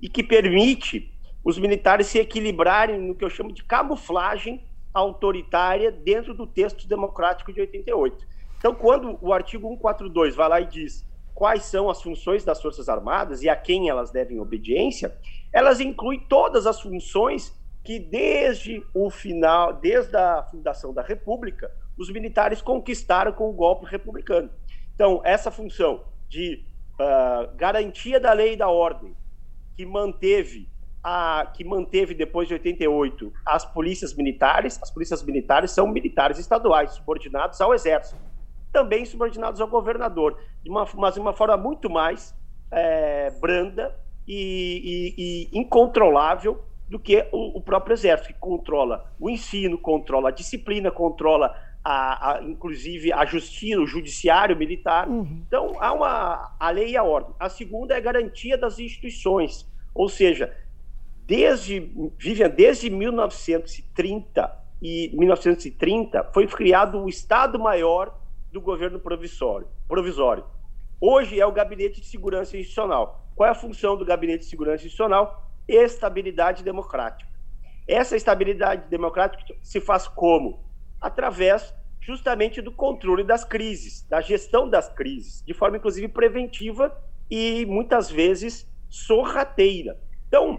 e 0.00 0.08
que 0.08 0.22
permite 0.22 1.12
os 1.44 1.58
militares 1.58 2.06
se 2.08 2.18
equilibrarem 2.18 2.98
no 3.00 3.14
que 3.14 3.24
eu 3.24 3.30
chamo 3.30 3.52
de 3.52 3.64
camuflagem 3.64 4.62
autoritária 4.92 5.90
dentro 5.90 6.34
do 6.34 6.46
texto 6.46 6.86
democrático 6.86 7.52
de 7.52 7.60
88. 7.60 8.26
Então, 8.58 8.74
quando 8.74 9.18
o 9.22 9.32
artigo 9.32 9.68
142 9.68 10.34
vai 10.34 10.48
lá 10.48 10.60
e 10.60 10.66
diz 10.66 11.06
quais 11.34 11.64
são 11.64 11.88
as 11.88 12.02
funções 12.02 12.44
das 12.44 12.60
Forças 12.60 12.88
Armadas 12.88 13.42
e 13.42 13.48
a 13.48 13.54
quem 13.54 13.88
elas 13.88 14.10
devem 14.10 14.40
obediência, 14.40 15.16
elas 15.52 15.78
incluem 15.78 16.18
todas 16.18 16.66
as 16.66 16.80
funções 16.80 17.56
que 17.84 17.98
desde 17.98 18.84
o 18.92 19.08
final, 19.08 19.72
desde 19.72 20.16
a 20.16 20.42
fundação 20.42 20.92
da 20.92 21.00
República, 21.00 21.72
os 21.96 22.10
militares 22.10 22.60
conquistaram 22.60 23.32
com 23.32 23.48
o 23.48 23.52
golpe 23.52 23.86
republicano. 23.86 24.50
Então, 24.94 25.22
essa 25.24 25.50
função 25.50 26.04
de 26.28 26.64
uh, 27.00 27.56
garantia 27.56 28.18
da 28.18 28.32
lei 28.32 28.54
e 28.54 28.56
da 28.56 28.68
ordem, 28.68 29.16
que 29.78 29.86
manteve 29.86 30.68
a, 31.04 31.52
que 31.54 31.62
manteve 31.62 32.12
depois 32.12 32.48
de 32.48 32.54
88 32.54 33.32
as 33.46 33.64
polícias 33.64 34.12
militares. 34.12 34.76
As 34.82 34.90
polícias 34.90 35.22
militares 35.22 35.70
são 35.70 35.86
militares 35.86 36.36
estaduais, 36.36 36.94
subordinados 36.94 37.60
ao 37.60 37.72
exército, 37.72 38.20
também 38.72 39.04
subordinados 39.04 39.60
ao 39.60 39.68
governador, 39.68 40.36
de 40.64 40.68
uma, 40.68 40.84
mas 40.96 41.14
de 41.14 41.20
uma 41.20 41.32
forma 41.32 41.56
muito 41.56 41.88
mais 41.88 42.34
é, 42.72 43.30
branda 43.40 43.96
e, 44.26 45.14
e, 45.16 45.54
e, 45.54 45.58
incontrolável 45.60 46.60
do 46.88 46.98
que 46.98 47.28
o, 47.30 47.58
o, 47.58 47.60
próprio 47.60 47.94
exército, 47.94 48.32
que 48.32 48.40
controla 48.40 49.12
o 49.20 49.30
ensino, 49.30 49.78
controla 49.78 50.30
a 50.30 50.32
disciplina, 50.32 50.90
controla 50.90 51.54
a, 51.82 52.32
a, 52.32 52.42
inclusive 52.42 53.12
a 53.12 53.24
justiça, 53.24 53.80
o 53.80 53.86
judiciário 53.86 54.56
militar. 54.56 55.08
Uhum. 55.08 55.42
Então, 55.46 55.76
há 55.80 55.92
uma 55.92 56.56
a 56.58 56.70
lei 56.70 56.90
e 56.90 56.96
a 56.96 57.02
ordem. 57.02 57.34
A 57.38 57.48
segunda 57.48 57.94
é 57.94 57.96
a 57.96 58.00
garantia 58.00 58.58
das 58.58 58.78
instituições, 58.78 59.66
ou 59.94 60.08
seja, 60.08 60.54
desde 61.26 61.92
Vivian, 62.18 62.50
desde 62.50 62.90
1930 62.90 64.58
e 64.80 65.10
1930 65.14 66.30
foi 66.32 66.46
criado 66.46 66.98
o 67.02 67.08
Estado 67.08 67.58
Maior 67.58 68.14
do 68.52 68.60
governo 68.60 68.98
provisório. 68.98 69.68
provisório. 69.86 70.44
Hoje 71.00 71.38
é 71.38 71.46
o 71.46 71.52
Gabinete 71.52 72.00
de 72.00 72.06
Segurança 72.06 72.56
Institucional. 72.56 73.24
Qual 73.36 73.46
é 73.46 73.52
a 73.52 73.54
função 73.54 73.96
do 73.96 74.04
Gabinete 74.04 74.40
de 74.40 74.50
Segurança 74.50 74.84
Institucional? 74.84 75.48
Estabilidade 75.68 76.64
democrática. 76.64 77.30
Essa 77.86 78.16
estabilidade 78.16 78.88
democrática 78.88 79.54
se 79.62 79.80
faz 79.80 80.08
como? 80.08 80.67
Através 81.00 81.74
justamente 82.00 82.62
do 82.62 82.72
controle 82.72 83.22
das 83.22 83.44
crises, 83.44 84.06
da 84.08 84.20
gestão 84.20 84.68
das 84.68 84.88
crises, 84.88 85.42
de 85.44 85.52
forma 85.52 85.76
inclusive 85.76 86.08
preventiva 86.08 86.96
e 87.30 87.66
muitas 87.66 88.10
vezes 88.10 88.66
sorrateira. 88.88 89.98
Então, 90.26 90.58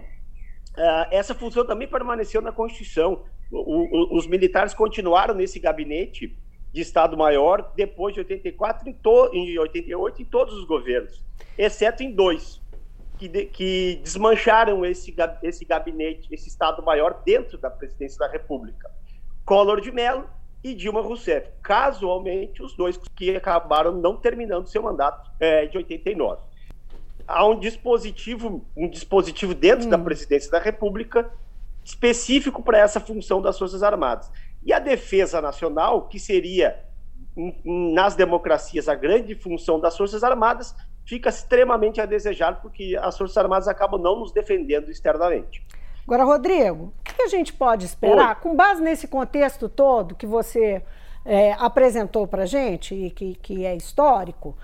essa 1.10 1.34
função 1.34 1.66
também 1.66 1.88
permaneceu 1.88 2.40
na 2.40 2.52
Constituição. 2.52 3.24
os 3.50 4.26
militares 4.28 4.72
continuaram 4.74 5.34
nesse 5.34 5.58
gabinete 5.58 6.38
de 6.72 6.80
Estado-Maior 6.80 7.72
depois 7.74 8.14
de 8.14 8.20
84 8.20 8.88
em, 8.88 8.92
to, 8.92 9.30
em 9.32 9.58
88 9.58 10.22
em 10.22 10.24
todos 10.24 10.54
os 10.54 10.64
governos, 10.64 11.24
exceto 11.58 12.04
em 12.04 12.12
dois 12.12 12.62
que, 13.18 13.26
de, 13.26 13.46
que 13.46 14.00
desmancharam 14.04 14.84
esse 14.84 15.12
gabinete, 15.66 16.32
esse 16.32 16.48
Estado-Maior 16.48 17.22
dentro 17.24 17.58
da 17.58 17.68
presidência 17.68 18.18
da 18.18 18.28
República. 18.28 18.88
Collor 19.50 19.80
de 19.80 19.90
Mello 19.90 20.30
e 20.62 20.72
Dilma 20.76 21.00
Rousseff. 21.00 21.50
Casualmente, 21.60 22.62
os 22.62 22.72
dois 22.76 22.96
que 23.16 23.34
acabaram 23.34 23.90
não 23.90 24.14
terminando 24.14 24.68
seu 24.68 24.80
mandato 24.80 25.28
é, 25.40 25.66
de 25.66 25.76
89. 25.76 26.40
Há 27.26 27.44
um 27.48 27.58
dispositivo, 27.58 28.64
um 28.76 28.88
dispositivo 28.88 29.52
dentro 29.52 29.88
hum. 29.88 29.90
da 29.90 29.98
presidência 29.98 30.48
da 30.52 30.60
República 30.60 31.28
específico 31.84 32.62
para 32.62 32.78
essa 32.78 33.00
função 33.00 33.42
das 33.42 33.58
Forças 33.58 33.82
Armadas. 33.82 34.30
E 34.62 34.72
a 34.72 34.78
defesa 34.78 35.40
nacional, 35.40 36.06
que 36.06 36.20
seria 36.20 36.84
nas 37.64 38.14
democracias 38.14 38.88
a 38.88 38.94
grande 38.94 39.34
função 39.34 39.80
das 39.80 39.96
Forças 39.96 40.22
Armadas, 40.22 40.76
fica 41.04 41.28
extremamente 41.28 42.00
a 42.00 42.06
desejar, 42.06 42.62
porque 42.62 42.96
as 43.02 43.18
Forças 43.18 43.36
Armadas 43.36 43.66
acabam 43.66 44.00
não 44.00 44.20
nos 44.20 44.30
defendendo 44.30 44.92
externamente. 44.92 45.60
Agora, 46.04 46.24
Rodrigo, 46.24 46.92
o 46.98 47.02
que 47.02 47.22
a 47.22 47.28
gente 47.28 47.52
pode 47.52 47.86
esperar, 47.86 48.36
Oi. 48.36 48.42
com 48.42 48.56
base 48.56 48.82
nesse 48.82 49.06
contexto 49.06 49.68
todo 49.68 50.14
que 50.14 50.26
você 50.26 50.82
é, 51.24 51.52
apresentou 51.52 52.26
para 52.26 52.44
a 52.44 52.46
gente 52.46 52.94
e 52.94 53.10
que, 53.10 53.34
que 53.34 53.64
é 53.64 53.76
histórico, 53.76 54.56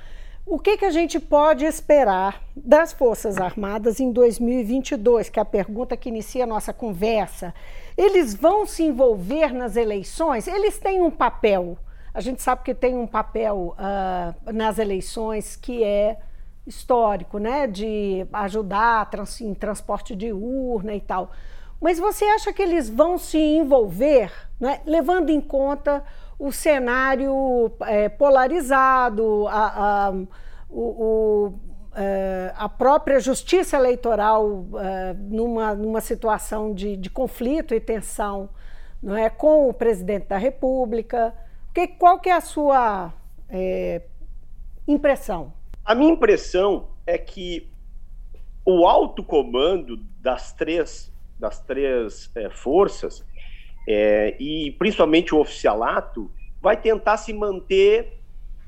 O 0.48 0.60
que, 0.60 0.76
que 0.76 0.84
a 0.84 0.90
gente 0.90 1.18
pode 1.18 1.64
esperar 1.64 2.40
das 2.54 2.92
Forças 2.92 3.36
Armadas 3.36 3.98
em 3.98 4.12
2022? 4.12 5.28
Que 5.28 5.40
é 5.40 5.42
a 5.42 5.44
pergunta 5.44 5.96
que 5.96 6.08
inicia 6.08 6.44
a 6.44 6.46
nossa 6.46 6.72
conversa. 6.72 7.52
Eles 7.96 8.32
vão 8.32 8.64
se 8.64 8.84
envolver 8.84 9.52
nas 9.52 9.74
eleições? 9.74 10.46
Eles 10.46 10.78
têm 10.78 11.02
um 11.02 11.10
papel. 11.10 11.76
A 12.14 12.20
gente 12.20 12.40
sabe 12.40 12.62
que 12.62 12.72
tem 12.74 12.96
um 12.96 13.08
papel 13.08 13.74
uh, 13.76 14.52
nas 14.52 14.78
eleições 14.78 15.56
que 15.56 15.82
é 15.82 16.16
histórico, 16.66 17.38
né? 17.38 17.66
De 17.66 18.26
ajudar 18.32 19.08
trans, 19.10 19.40
em 19.40 19.54
transporte 19.54 20.14
de 20.16 20.32
urna 20.32 20.94
e 20.94 21.00
tal. 21.00 21.30
Mas 21.80 21.98
você 21.98 22.24
acha 22.24 22.52
que 22.52 22.62
eles 22.62 22.88
vão 22.88 23.18
se 23.18 23.38
envolver, 23.38 24.32
né? 24.58 24.80
levando 24.86 25.30
em 25.30 25.40
conta 25.40 26.02
o 26.38 26.50
cenário 26.50 27.72
é, 27.82 28.08
polarizado, 28.08 29.46
a, 29.48 30.08
a, 30.08 30.10
o, 30.68 30.80
o, 30.80 31.54
é, 31.94 32.52
a 32.56 32.68
própria 32.68 33.20
justiça 33.20 33.76
eleitoral 33.76 34.66
é, 34.78 35.14
numa, 35.14 35.74
numa 35.74 36.00
situação 36.00 36.74
de, 36.74 36.96
de 36.96 37.10
conflito 37.10 37.74
e 37.74 37.80
tensão 37.80 38.48
não 39.02 39.16
é, 39.16 39.30
com 39.30 39.68
o 39.68 39.72
presidente 39.72 40.26
da 40.26 40.36
República. 40.36 41.34
Que, 41.72 41.86
qual 41.86 42.18
que 42.18 42.30
é 42.30 42.32
a 42.32 42.40
sua 42.40 43.12
é, 43.48 44.02
impressão? 44.88 45.52
A 45.86 45.94
minha 45.94 46.12
impressão 46.12 46.88
é 47.06 47.16
que 47.16 47.70
o 48.64 48.88
alto 48.88 49.22
comando 49.22 49.96
das 50.20 50.52
três, 50.52 51.12
das 51.38 51.60
três 51.60 52.28
é, 52.34 52.50
forças 52.50 53.24
é, 53.86 54.36
e 54.40 54.72
principalmente 54.72 55.32
o 55.32 55.38
oficialato, 55.38 56.28
vai 56.60 56.76
tentar 56.76 57.18
se 57.18 57.32
manter, 57.32 58.18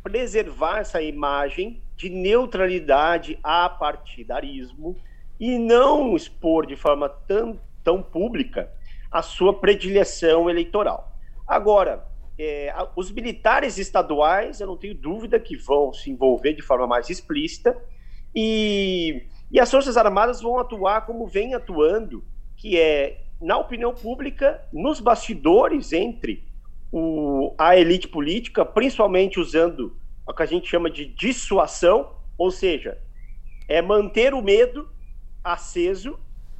preservar 0.00 0.78
essa 0.78 1.02
imagem 1.02 1.82
de 1.96 2.08
neutralidade 2.08 3.36
a 3.42 3.68
partidarismo 3.68 4.96
e 5.40 5.58
não 5.58 6.14
expor 6.14 6.66
de 6.66 6.76
forma 6.76 7.08
tão, 7.08 7.58
tão 7.82 8.00
pública 8.00 8.70
a 9.10 9.22
sua 9.22 9.52
predileção 9.52 10.48
eleitoral. 10.48 11.12
Agora, 11.44 12.06
é, 12.38 12.72
os 12.94 13.10
militares 13.10 13.78
estaduais, 13.78 14.60
eu 14.60 14.66
não 14.66 14.76
tenho 14.76 14.94
dúvida 14.94 15.40
que 15.40 15.56
vão 15.56 15.92
se 15.92 16.10
envolver 16.10 16.52
de 16.52 16.62
forma 16.62 16.86
mais 16.86 17.10
explícita 17.10 17.76
e, 18.34 19.24
e 19.50 19.58
as 19.58 19.70
Forças 19.70 19.96
Armadas 19.96 20.40
vão 20.40 20.58
atuar 20.58 21.04
como 21.04 21.26
vem 21.26 21.54
atuando, 21.54 22.22
que 22.56 22.78
é 22.78 23.22
na 23.40 23.56
opinião 23.56 23.94
pública, 23.94 24.62
nos 24.72 25.00
bastidores 25.00 25.92
entre 25.92 26.44
o, 26.92 27.54
a 27.58 27.76
elite 27.76 28.08
política, 28.08 28.64
principalmente 28.64 29.38
usando 29.38 29.96
o 30.26 30.32
que 30.32 30.42
a 30.42 30.46
gente 30.46 30.68
chama 30.68 30.90
de 30.90 31.06
dissuasão, 31.06 32.12
ou 32.36 32.50
seja, 32.50 32.98
é 33.68 33.80
manter 33.80 34.34
o 34.34 34.42
medo 34.42 34.88
aceso 35.42 36.18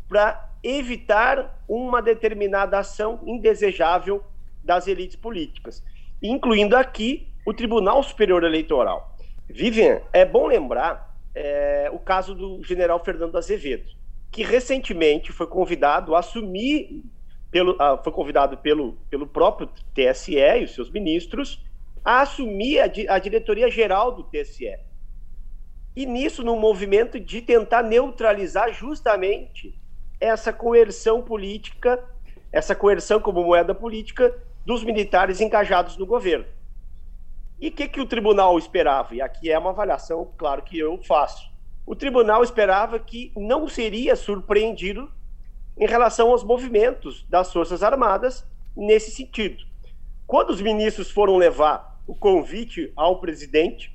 para 0.09 0.51
evitar 0.63 1.63
uma 1.69 2.01
determinada 2.01 2.79
ação 2.79 3.21
indesejável 3.27 4.25
das 4.69 4.87
elites 4.87 5.17
políticas, 5.17 5.83
incluindo 6.23 6.77
aqui 6.77 7.27
o 7.45 7.55
Tribunal 7.55 8.03
Superior 8.03 8.45
Eleitoral. 8.45 9.17
Vivian, 9.49 10.03
é 10.13 10.25
bom 10.25 10.47
lembrar 10.47 11.19
é, 11.35 11.91
o 11.93 11.99
caso 11.99 12.35
do 12.35 12.63
general 12.63 13.03
Fernando 13.03 13.37
Azevedo 13.37 13.99
que 14.31 14.43
recentemente 14.43 15.33
foi 15.33 15.47
convidado 15.47 16.15
a 16.15 16.21
assumir, 16.21 17.03
pelo, 17.51 17.73
uh, 17.73 18.03
foi 18.03 18.13
convidado 18.13 18.59
pelo, 18.59 18.93
pelo 19.09 19.27
próprio 19.27 19.69
TSE 19.95 20.37
e 20.37 20.65
os 20.65 20.75
seus 20.75 20.91
ministros 20.91 21.65
a 22.05 22.21
assumir 22.21 22.81
a, 22.81 23.15
a 23.15 23.19
diretoria 23.19 23.71
geral 23.71 24.13
do 24.13 24.25
TSE. 24.25 24.79
E 25.97 26.07
nisso, 26.07 26.45
num 26.45 26.59
movimento 26.59 27.19
de 27.19 27.41
tentar 27.43 27.83
neutralizar 27.83 28.73
justamente 28.73 29.79
essa 30.21 30.53
coerção 30.53 31.23
política, 31.23 32.03
essa 32.53 32.75
coerção 32.75 33.21
como 33.21 33.43
moeda 33.43 33.75
política 33.75 34.35
dos 34.69 34.85
militares 34.85 35.41
engajados 35.41 35.97
no 35.97 36.07
governo. 36.07 36.45
E 37.59 37.69
o 37.69 37.73
que, 37.73 37.89
que 37.89 38.01
o 38.01 38.07
tribunal 38.07 38.57
esperava? 38.57 39.15
E 39.17 39.21
aqui 39.21 39.51
é 39.51 39.59
uma 39.59 39.71
avaliação, 39.71 40.31
claro, 40.37 40.63
que 40.63 40.79
eu 40.79 41.03
faço 41.03 41.49
o 41.89 41.97
tribunal 41.97 42.45
esperava 42.45 42.99
que 42.99 43.33
não 43.35 43.67
seria 43.67 44.15
surpreendido 44.15 45.11
em 45.75 45.87
relação 45.87 46.29
aos 46.33 46.45
movimentos 46.45 47.25
das 47.31 47.51
Forças 47.51 47.83
Armadas 47.83 48.47
nesse 48.77 49.11
sentido. 49.11 49.65
Quando 50.27 50.51
os 50.51 50.61
ministros 50.61 51.11
foram 51.11 51.39
levar 51.39 51.99
o 52.07 52.15
convite 52.15 52.93
ao 52.95 53.23
presidente 53.23 53.91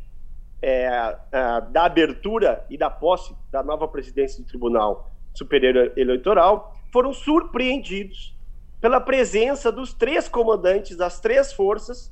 é, 0.60 0.88
a, 0.88 1.60
da 1.60 1.86
abertura 1.86 2.66
e 2.68 2.80
da 2.80 2.90
posse 2.90 3.36
da 3.52 3.62
nova 3.62 3.88
presidência 3.88 4.42
do 4.42 4.50
Tribunal 4.50 5.12
Superior 5.32 5.94
Eleitoral, 5.96 6.76
foram 6.92 7.14
surpreendidos 7.14 8.36
pela 8.84 9.00
presença 9.00 9.72
dos 9.72 9.94
três 9.94 10.28
comandantes 10.28 10.98
das 10.98 11.18
três 11.18 11.54
forças 11.54 12.12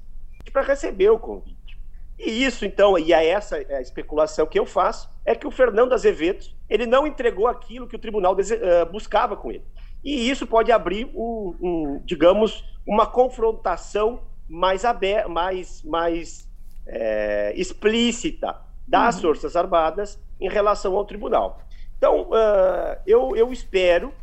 para 0.53 0.61
receber 0.61 1.09
o 1.09 1.19
convite. 1.19 1.77
E 2.17 2.45
isso, 2.45 2.63
então, 2.63 2.97
e 2.97 3.11
é 3.11 3.27
essa 3.27 3.57
a 3.57 3.81
especulação 3.81 4.47
que 4.47 4.57
eu 4.57 4.65
faço, 4.65 5.09
é 5.25 5.35
que 5.35 5.45
o 5.45 5.51
Fernando 5.51 5.91
Azevedo 5.91 6.45
ele 6.69 6.85
não 6.85 7.05
entregou 7.05 7.45
aquilo 7.47 7.87
que 7.87 7.95
o 7.97 7.99
tribunal 7.99 8.33
uh, 8.33 8.89
buscava 8.89 9.35
com 9.35 9.51
ele. 9.51 9.65
E 10.01 10.29
isso 10.29 10.47
pode 10.47 10.71
abrir, 10.71 11.11
um, 11.13 11.55
um 11.61 12.01
digamos, 12.05 12.63
uma 12.87 13.05
confrontação 13.05 14.21
mais 14.47 14.85
aberta, 14.85 15.27
mais, 15.27 15.83
mais 15.83 16.49
é, 16.87 17.53
explícita 17.53 18.55
das 18.87 19.15
uhum. 19.15 19.23
Forças 19.23 19.57
Armadas 19.57 20.17
em 20.39 20.47
relação 20.47 20.95
ao 20.95 21.03
tribunal. 21.03 21.59
Então, 21.97 22.29
uh, 22.29 22.97
eu, 23.05 23.35
eu 23.35 23.51
espero 23.51 24.13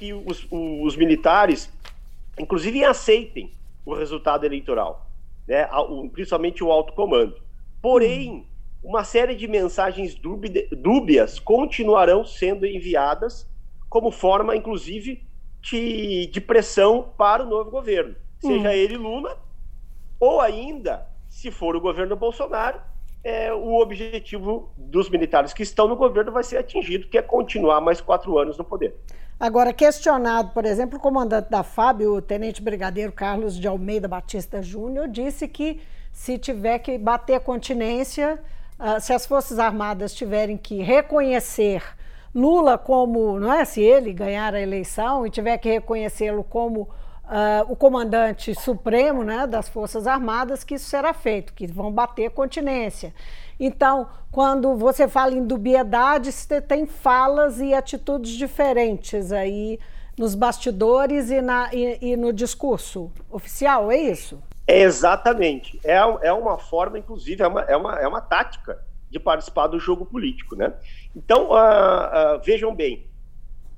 que 0.00 0.14
os, 0.14 0.46
os 0.50 0.96
militares, 0.96 1.70
inclusive, 2.38 2.82
aceitem 2.82 3.52
o 3.84 3.94
resultado 3.94 4.44
eleitoral 4.44 5.10
né, 5.50 5.68
principalmente 6.12 6.62
o 6.62 6.70
alto 6.70 6.92
comando. 6.92 7.34
Porém, 7.82 8.46
uma 8.84 9.02
série 9.02 9.34
de 9.34 9.48
mensagens 9.48 10.14
dúbias 10.14 11.40
continuarão 11.40 12.24
sendo 12.24 12.64
enviadas 12.64 13.48
como 13.88 14.12
forma, 14.12 14.54
inclusive, 14.54 15.26
de, 15.60 16.26
de 16.26 16.40
pressão 16.40 17.12
para 17.18 17.42
o 17.42 17.46
novo 17.46 17.68
governo, 17.68 18.14
seja 18.38 18.68
hum. 18.68 18.72
ele 18.72 18.96
Lula, 18.96 19.36
ou 20.20 20.40
ainda, 20.40 21.04
se 21.28 21.50
for 21.50 21.74
o 21.74 21.80
governo 21.80 22.14
Bolsonaro, 22.14 22.80
é, 23.24 23.52
o 23.52 23.74
objetivo 23.80 24.72
dos 24.78 25.10
militares 25.10 25.52
que 25.52 25.64
estão 25.64 25.88
no 25.88 25.96
governo 25.96 26.30
vai 26.30 26.44
ser 26.44 26.58
atingido, 26.58 27.08
que 27.08 27.18
é 27.18 27.22
continuar 27.22 27.80
mais 27.80 28.00
quatro 28.00 28.38
anos 28.38 28.56
no 28.56 28.64
poder. 28.64 28.94
Agora, 29.40 29.72
questionado, 29.72 30.50
por 30.50 30.66
exemplo, 30.66 30.98
o 30.98 31.00
comandante 31.00 31.48
da 31.48 31.62
FAB, 31.62 32.02
o 32.02 32.20
tenente 32.20 32.60
brigadeiro 32.60 33.10
Carlos 33.10 33.58
de 33.58 33.66
Almeida 33.66 34.06
Batista 34.06 34.62
Júnior, 34.62 35.08
disse 35.08 35.48
que 35.48 35.80
se 36.12 36.36
tiver 36.36 36.78
que 36.80 36.98
bater 36.98 37.36
a 37.36 37.40
continência, 37.40 38.38
uh, 38.78 39.00
se 39.00 39.14
as 39.14 39.24
Forças 39.24 39.58
Armadas 39.58 40.12
tiverem 40.12 40.58
que 40.58 40.82
reconhecer 40.82 41.82
Lula 42.34 42.76
como, 42.76 43.40
não 43.40 43.50
é, 43.50 43.64
se 43.64 43.80
ele 43.80 44.12
ganhar 44.12 44.54
a 44.54 44.60
eleição 44.60 45.26
e 45.26 45.30
tiver 45.30 45.56
que 45.56 45.70
reconhecê-lo 45.70 46.44
como 46.44 46.82
uh, 46.82 46.88
o 47.66 47.74
comandante 47.74 48.54
supremo 48.54 49.24
né, 49.24 49.46
das 49.46 49.70
Forças 49.70 50.06
Armadas, 50.06 50.62
que 50.62 50.74
isso 50.74 50.84
será 50.84 51.14
feito, 51.14 51.54
que 51.54 51.66
vão 51.66 51.90
bater 51.90 52.30
continência. 52.30 53.14
Então, 53.60 54.08
quando 54.32 54.74
você 54.74 55.06
fala 55.06 55.34
em 55.34 55.46
dubiedade, 55.46 56.32
você 56.32 56.62
tem 56.62 56.86
falas 56.86 57.60
e 57.60 57.74
atitudes 57.74 58.32
diferentes 58.32 59.30
aí 59.30 59.78
nos 60.18 60.34
bastidores 60.34 61.30
e, 61.30 61.42
na, 61.42 61.68
e, 61.72 61.98
e 62.00 62.16
no 62.16 62.32
discurso 62.32 63.12
oficial, 63.30 63.92
é 63.92 63.98
isso? 63.98 64.42
É 64.66 64.80
exatamente. 64.80 65.78
É, 65.84 65.96
é 65.96 66.32
uma 66.32 66.56
forma, 66.56 66.98
inclusive, 66.98 67.42
é 67.42 67.46
uma, 67.46 67.60
é, 67.62 67.76
uma, 67.76 67.98
é 67.98 68.08
uma 68.08 68.20
tática 68.22 68.82
de 69.10 69.20
participar 69.20 69.66
do 69.66 69.78
jogo 69.78 70.06
político, 70.06 70.56
né? 70.56 70.72
Então, 71.14 71.50
uh, 71.50 72.36
uh, 72.36 72.40
vejam 72.42 72.74
bem, 72.74 73.06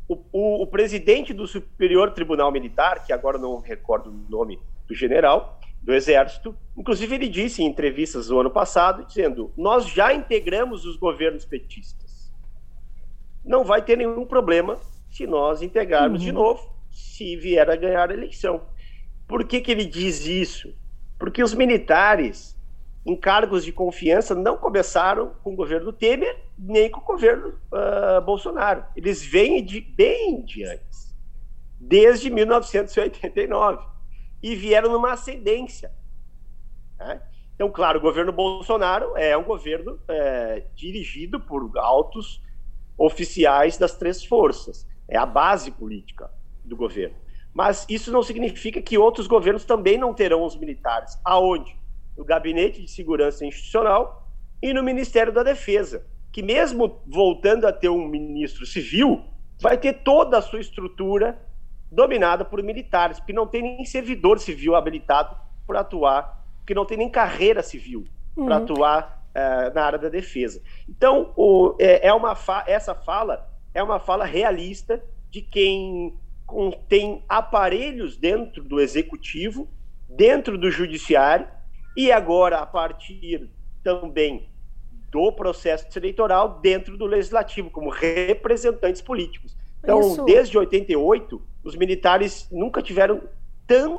o, 0.06 0.14
o, 0.30 0.62
o, 0.62 0.66
presidente 0.66 1.32
do 1.32 1.46
Superior 1.46 2.10
Tribunal 2.10 2.52
Militar, 2.52 3.04
que 3.04 3.12
agora 3.12 3.38
não 3.38 3.58
recordo 3.58 4.10
o 4.10 4.30
nome 4.30 4.60
do 4.86 4.94
general, 4.94 5.58
do 5.82 5.92
Exército. 5.92 6.56
Inclusive, 6.76 7.14
ele 7.14 7.28
disse 7.28 7.62
em 7.62 7.66
entrevistas 7.66 8.28
do 8.28 8.38
ano 8.38 8.50
passado, 8.50 9.04
dizendo: 9.06 9.52
Nós 9.56 9.86
já 9.88 10.14
integramos 10.14 10.86
os 10.86 10.96
governos 10.96 11.44
petistas. 11.44 12.32
Não 13.44 13.64
vai 13.64 13.82
ter 13.82 13.98
nenhum 13.98 14.24
problema 14.24 14.78
se 15.10 15.26
nós 15.26 15.60
integrarmos 15.60 16.20
uhum. 16.20 16.26
de 16.26 16.32
novo, 16.32 16.72
se 16.90 17.36
vier 17.36 17.68
a 17.68 17.76
ganhar 17.76 18.10
a 18.10 18.14
eleição. 18.14 18.62
Por 19.26 19.44
que, 19.44 19.60
que 19.60 19.70
ele 19.70 19.84
diz 19.84 20.24
isso? 20.24 20.72
Porque 21.18 21.42
os 21.42 21.52
militares, 21.52 22.56
em 23.04 23.16
cargos 23.16 23.64
de 23.64 23.72
confiança, 23.72 24.34
não 24.34 24.56
começaram 24.56 25.32
com 25.42 25.52
o 25.52 25.56
governo 25.56 25.92
Temer, 25.92 26.38
nem 26.56 26.90
com 26.90 27.00
o 27.00 27.04
governo 27.04 27.48
uh, 27.48 28.22
Bolsonaro. 28.24 28.84
Eles 28.96 29.22
vêm 29.22 29.64
de 29.64 29.80
bem 29.80 30.44
de 30.44 30.64
antes, 30.64 31.14
desde 31.80 32.30
1989 32.30 33.91
e 34.42 34.54
vieram 34.56 34.90
numa 34.90 35.12
ascendência. 35.12 35.92
Né? 36.98 37.22
Então, 37.54 37.70
claro, 37.70 37.98
o 37.98 38.02
governo 38.02 38.32
Bolsonaro 38.32 39.16
é 39.16 39.36
um 39.36 39.44
governo 39.44 39.98
é, 40.08 40.64
dirigido 40.74 41.38
por 41.38 41.70
altos 41.78 42.42
oficiais 42.98 43.78
das 43.78 43.96
três 43.96 44.24
forças. 44.24 44.86
É 45.08 45.16
a 45.16 45.26
base 45.26 45.70
política 45.70 46.30
do 46.64 46.76
governo. 46.76 47.16
Mas 47.52 47.84
isso 47.88 48.10
não 48.10 48.22
significa 48.22 48.80
que 48.80 48.96
outros 48.96 49.26
governos 49.26 49.64
também 49.64 49.98
não 49.98 50.14
terão 50.14 50.44
os 50.44 50.56
militares. 50.56 51.18
Aonde? 51.24 51.76
No 52.16 52.24
Gabinete 52.24 52.80
de 52.80 52.90
Segurança 52.90 53.44
Institucional 53.44 54.28
e 54.60 54.72
no 54.72 54.82
Ministério 54.82 55.32
da 55.32 55.42
Defesa, 55.42 56.06
que 56.32 56.42
mesmo 56.42 57.00
voltando 57.06 57.66
a 57.66 57.72
ter 57.72 57.90
um 57.90 58.06
ministro 58.06 58.64
civil, 58.64 59.22
vai 59.60 59.76
ter 59.76 60.02
toda 60.02 60.38
a 60.38 60.42
sua 60.42 60.60
estrutura 60.60 61.38
dominada 61.92 62.44
por 62.44 62.62
militares, 62.62 63.18
porque 63.18 63.34
não 63.34 63.46
tem 63.46 63.62
nem 63.62 63.84
servidor 63.84 64.38
civil 64.38 64.74
habilitado 64.74 65.36
para 65.66 65.80
atuar, 65.80 66.42
porque 66.58 66.74
não 66.74 66.86
tem 66.86 66.96
nem 66.96 67.10
carreira 67.10 67.62
civil 67.62 68.04
uhum. 68.34 68.46
para 68.46 68.56
atuar 68.56 69.24
uh, 69.28 69.74
na 69.74 69.84
área 69.84 69.98
da 69.98 70.08
defesa. 70.08 70.62
Então, 70.88 71.32
o, 71.36 71.76
é, 71.78 72.08
é 72.08 72.14
uma 72.14 72.34
fa 72.34 72.64
essa 72.66 72.94
fala 72.94 73.48
é 73.74 73.82
uma 73.82 73.98
fala 73.98 74.24
realista 74.24 75.02
de 75.30 75.40
quem 75.40 76.14
tem 76.88 77.22
aparelhos 77.28 78.16
dentro 78.16 78.62
do 78.62 78.80
executivo, 78.80 79.68
dentro 80.08 80.58
do 80.58 80.70
judiciário 80.70 81.48
e 81.96 82.12
agora 82.12 82.58
a 82.58 82.66
partir 82.66 83.48
também 83.82 84.50
do 85.10 85.32
processo 85.32 85.86
eleitoral 85.98 86.60
dentro 86.60 86.96
do 86.96 87.06
legislativo 87.06 87.70
como 87.70 87.90
representantes 87.90 89.00
políticos. 89.00 89.56
Então, 89.82 90.00
Isso. 90.00 90.24
desde 90.24 90.56
88, 90.56 91.42
os 91.64 91.76
militares 91.76 92.48
nunca 92.50 92.82
tiveram 92.82 93.22
tão 93.66 93.94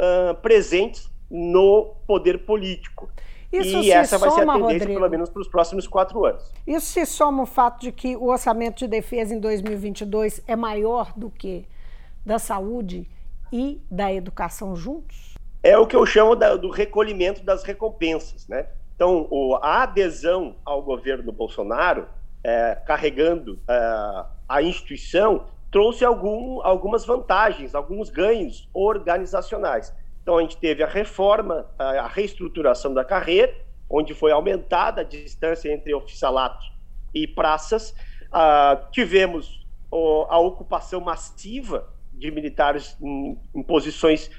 uh, 0.00 0.34
presentes 0.42 1.10
no 1.30 1.94
poder 2.06 2.44
político. 2.44 3.08
Isso 3.52 3.78
e 3.78 3.90
essa 3.90 4.18
vai 4.18 4.30
ser 4.30 4.42
a 4.42 4.52
tendência, 4.52 4.72
Rodrigo. 4.72 5.00
pelo 5.00 5.10
menos, 5.10 5.30
para 5.30 5.40
os 5.40 5.48
próximos 5.48 5.86
quatro 5.86 6.24
anos. 6.24 6.52
Isso 6.66 6.86
se 6.86 7.06
soma 7.06 7.44
o 7.44 7.46
fato 7.46 7.80
de 7.80 7.92
que 7.92 8.16
o 8.16 8.26
orçamento 8.26 8.78
de 8.78 8.88
defesa 8.88 9.34
em 9.34 9.40
2022 9.40 10.42
é 10.46 10.56
maior 10.56 11.12
do 11.16 11.30
que 11.30 11.64
da 12.24 12.38
saúde 12.38 13.08
e 13.52 13.80
da 13.90 14.12
educação 14.12 14.74
juntos? 14.74 15.34
É 15.62 15.78
o 15.78 15.86
que 15.86 15.96
eu 15.96 16.04
chamo 16.04 16.34
da, 16.34 16.56
do 16.56 16.70
recolhimento 16.70 17.42
das 17.44 17.62
recompensas. 17.62 18.46
Né? 18.48 18.66
Então, 18.94 19.26
o, 19.30 19.54
a 19.56 19.84
adesão 19.84 20.56
ao 20.64 20.82
governo 20.82 21.30
Bolsonaro, 21.32 22.08
é, 22.42 22.74
carregando 22.86 23.58
é, 23.68 24.24
a 24.48 24.62
instituição, 24.62 25.46
trouxe 25.76 26.06
algum, 26.06 26.62
algumas 26.62 27.04
vantagens, 27.04 27.74
alguns 27.74 28.08
ganhos 28.08 28.66
organizacionais. 28.72 29.94
Então, 30.22 30.38
a 30.38 30.40
gente 30.40 30.56
teve 30.56 30.82
a 30.82 30.86
reforma, 30.86 31.66
a 31.78 32.08
reestruturação 32.08 32.94
da 32.94 33.04
carreira, 33.04 33.54
onde 33.86 34.14
foi 34.14 34.32
aumentada 34.32 35.02
a 35.02 35.04
distância 35.04 35.70
entre 35.70 35.92
oficialato 35.92 36.64
e 37.12 37.26
praças. 37.26 37.90
Uh, 38.28 38.90
tivemos 38.90 39.66
a 40.30 40.38
ocupação 40.38 40.98
massiva 40.98 41.86
de 42.10 42.30
militares 42.30 42.96
em, 42.98 43.38
em, 43.54 43.62
posições 43.62 44.30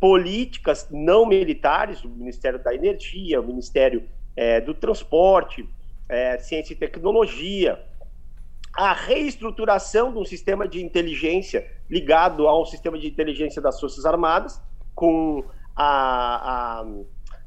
políticas 0.00 0.88
não 0.90 1.26
militares, 1.26 2.02
o 2.04 2.08
Ministério 2.08 2.58
da 2.58 2.74
Energia, 2.74 3.38
o 3.38 3.46
Ministério 3.46 4.02
é, 4.34 4.62
do 4.62 4.72
Transporte, 4.72 5.68
é, 6.08 6.38
Ciência 6.38 6.72
e 6.72 6.76
Tecnologia, 6.76 7.84
a 8.76 8.92
reestruturação 8.92 10.12
de 10.12 10.18
um 10.18 10.24
sistema 10.24 10.68
de 10.68 10.84
inteligência 10.84 11.66
ligado 11.88 12.46
ao 12.46 12.66
sistema 12.66 12.98
de 12.98 13.08
inteligência 13.08 13.62
das 13.62 13.80
Forças 13.80 14.04
Armadas, 14.04 14.60
com 14.94 15.42
a, 15.74 16.80
a, 16.80 16.86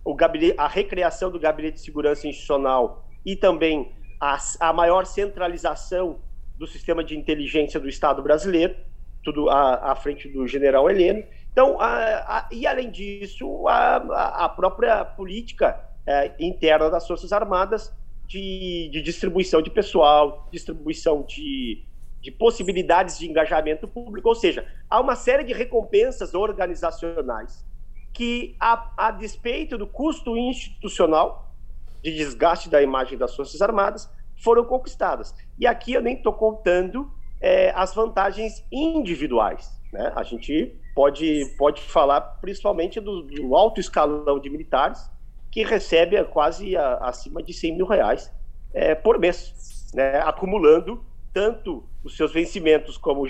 o 0.04 0.16
gabinete, 0.16 0.56
a 0.58 0.68
recriação 0.68 1.30
do 1.30 1.40
Gabinete 1.40 1.76
de 1.76 1.82
Segurança 1.82 2.28
Institucional 2.28 3.06
e 3.24 3.36
também 3.36 3.92
a, 4.20 4.38
a 4.60 4.74
maior 4.74 5.06
centralização 5.06 6.20
do 6.58 6.66
sistema 6.66 7.04
de 7.04 7.18
inteligência 7.18 7.80
do 7.80 7.88
Estado 7.88 8.24
brasileiro, 8.24 8.76
tudo 9.24 9.50
à, 9.50 9.92
à 9.92 9.96
frente 9.96 10.28
do 10.28 10.48
general 10.48 10.90
Heleno. 10.90 11.24
Então, 11.52 11.80
a, 11.80 12.48
e 12.52 12.66
além 12.66 12.90
disso, 12.90 13.68
a, 13.68 14.50
própria 14.50 15.06
política 15.06 15.80
é, 16.08 16.34
interna 16.40 16.90
das 16.90 17.06
Forças 17.08 17.32
Armadas 17.32 17.94
de, 18.30 18.90
de, 18.92 19.02
distribuição 19.02 19.60
de 19.60 19.72
pessoal, 19.72 20.48
distribuição 20.52 21.24
de, 21.24 21.84
de 22.22 22.32
possibilidades 22.32 23.18
de 23.18 23.28
engajamento 23.28 23.88
público, 23.88 24.30
ou 24.30 24.36
seja, 24.36 24.66
há 24.88 25.02
uma 25.02 25.16
série 25.16 25.44
de 25.44 25.52
recompensas 25.52 26.36
organizacionais 26.36 27.66
que, 28.14 28.56
a, 28.60 28.92
a 28.96 29.12
despeito 29.12 29.78
do 29.80 29.88
custo 29.88 30.38
institucional 30.38 31.56
de 32.04 32.16
desgaste 32.16 32.70
da 32.70 32.82
imagem 32.82 33.18
das 33.18 33.36
Forças 33.36 33.62
Armadas, 33.62 34.10
foram 34.38 34.64
conquistadas. 34.64 35.36
E 35.58 35.66
aqui 35.66 35.94
eu 35.94 36.02
nem 36.02 36.16
estou 36.16 36.32
contando 36.32 37.12
é, 37.42 37.72
as 37.72 37.96
vantagens 37.96 38.64
individuais. 38.72 39.78
Né? 39.92 40.14
A 40.16 40.24
gente 40.24 40.80
pode, 40.94 41.46
pode 41.58 41.82
falar 41.82 42.22
principalmente 42.42 43.00
do, 43.00 43.24
do 43.24 43.56
alto 43.56 43.80
escalão 43.80 44.40
de 44.40 44.50
militares, 44.50 45.10
que 45.52 45.64
recebe 45.64 46.24
quase 46.26 46.76
a, 46.76 46.96
acima 46.98 47.42
de 47.42 47.54
100 47.54 47.78
mil 47.78 47.86
reais 47.86 48.32
é, 48.74 48.96
por 48.96 49.20
mês, 49.20 49.92
né? 49.94 50.20
acumulando 50.20 51.04
tanto 51.34 51.84
os 52.04 52.16
seus 52.16 52.32
vencimentos 52.32 52.98
como, 52.98 53.24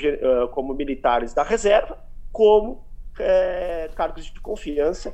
como 0.52 0.74
militares 0.74 1.34
da 1.34 1.44
reserva, 1.44 1.98
como 2.32 2.84
é, 3.20 3.90
cargos 3.96 4.26
de 4.26 4.40
confiança 4.40 5.14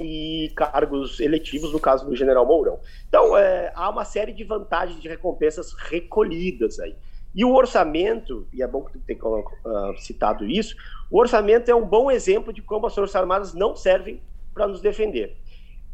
e 0.00 0.52
cargos 0.56 1.20
eletivos, 1.20 1.72
no 1.72 1.78
caso 1.78 2.04
do 2.04 2.16
general 2.16 2.46
Mourão. 2.46 2.80
Então, 3.08 3.36
é, 3.36 3.72
há 3.74 3.88
uma 3.88 4.04
série 4.04 4.32
de 4.32 4.42
vantagens 4.44 5.00
de 5.00 5.08
recompensas 5.08 5.72
recolhidas 5.74 6.80
aí. 6.80 6.96
E 7.34 7.44
o 7.44 7.54
orçamento, 7.54 8.46
e 8.52 8.62
é 8.62 8.66
bom 8.66 8.82
que 8.82 8.92
tu 8.92 8.98
tenha 9.00 9.24
uh, 9.24 9.98
citado 9.98 10.44
isso, 10.44 10.76
o 11.10 11.18
orçamento 11.18 11.70
é 11.70 11.74
um 11.74 11.86
bom 11.86 12.10
exemplo 12.10 12.52
de 12.52 12.60
como 12.60 12.86
as 12.86 12.94
Forças 12.94 13.16
Armadas 13.16 13.54
não 13.54 13.74
servem 13.74 14.20
para 14.52 14.68
nos 14.68 14.82
defender. 14.82 15.36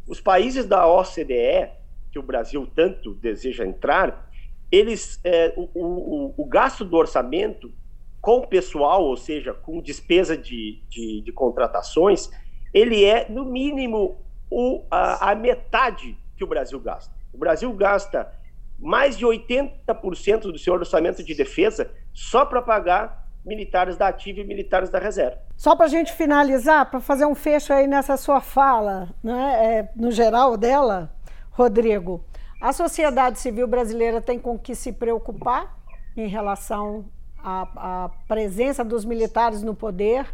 Os 0.09 0.19
países 0.19 0.65
da 0.65 0.87
OCDE, 0.87 1.69
que 2.11 2.17
o 2.17 2.23
Brasil 2.23 2.67
tanto 2.75 3.13
deseja 3.13 3.63
entrar, 3.63 4.27
eles 4.71 5.19
é, 5.23 5.53
o, 5.55 5.69
o, 5.75 6.33
o, 6.35 6.45
gasto 6.45 6.83
do 6.83 6.97
orçamento 6.97 7.71
com 8.19 8.41
pessoal, 8.41 9.03
ou 9.03 9.15
seja, 9.15 9.53
com 9.53 9.79
despesa 9.79 10.35
de, 10.35 10.81
de, 10.89 11.21
de 11.21 11.31
contratações, 11.31 12.27
ele 12.73 13.05
é, 13.05 13.29
no 13.29 13.45
mínimo, 13.45 14.17
o, 14.49 14.83
a, 14.89 15.29
a, 15.29 15.35
metade 15.35 16.17
que 16.35 16.43
o 16.43 16.47
Brasil 16.47 16.79
gasta. 16.79 17.13
O 17.31 17.37
Brasil 17.37 17.71
gasta 17.73 18.33
mais 18.79 19.15
de 19.15 19.27
80% 19.27 20.51
do 20.51 20.57
seu 20.57 20.73
orçamento 20.73 21.23
de 21.23 21.35
defesa 21.35 21.91
só 22.11 22.45
para 22.45 22.63
pagar 22.63 23.28
militares 23.49 23.97
da 23.97 24.07
ativa 24.07 24.39
e 24.39 24.43
militares 24.45 24.89
da 24.89 24.99
reserva. 24.99 25.39
Só 25.57 25.75
para 25.75 25.87
a 25.87 25.89
gente 25.89 26.13
finalizar, 26.13 26.89
para 26.89 27.01
fazer 27.01 27.25
um 27.25 27.35
fecho 27.35 27.73
aí 27.73 27.87
nessa 27.87 28.15
sua 28.15 28.39
fala, 28.39 29.09
né, 29.21 29.65
é, 29.65 29.89
no 29.95 30.11
geral 30.11 30.55
dela, 30.55 31.11
Rodrigo, 31.51 32.23
a 32.61 32.71
sociedade 32.71 33.39
civil 33.39 33.67
brasileira 33.67 34.21
tem 34.21 34.39
com 34.39 34.57
que 34.57 34.75
se 34.75 34.93
preocupar 34.93 35.77
em 36.15 36.27
relação 36.27 37.05
à, 37.43 38.05
à 38.05 38.09
presença 38.27 38.85
dos 38.85 39.03
militares 39.03 39.63
no 39.63 39.73
poder 39.73 40.25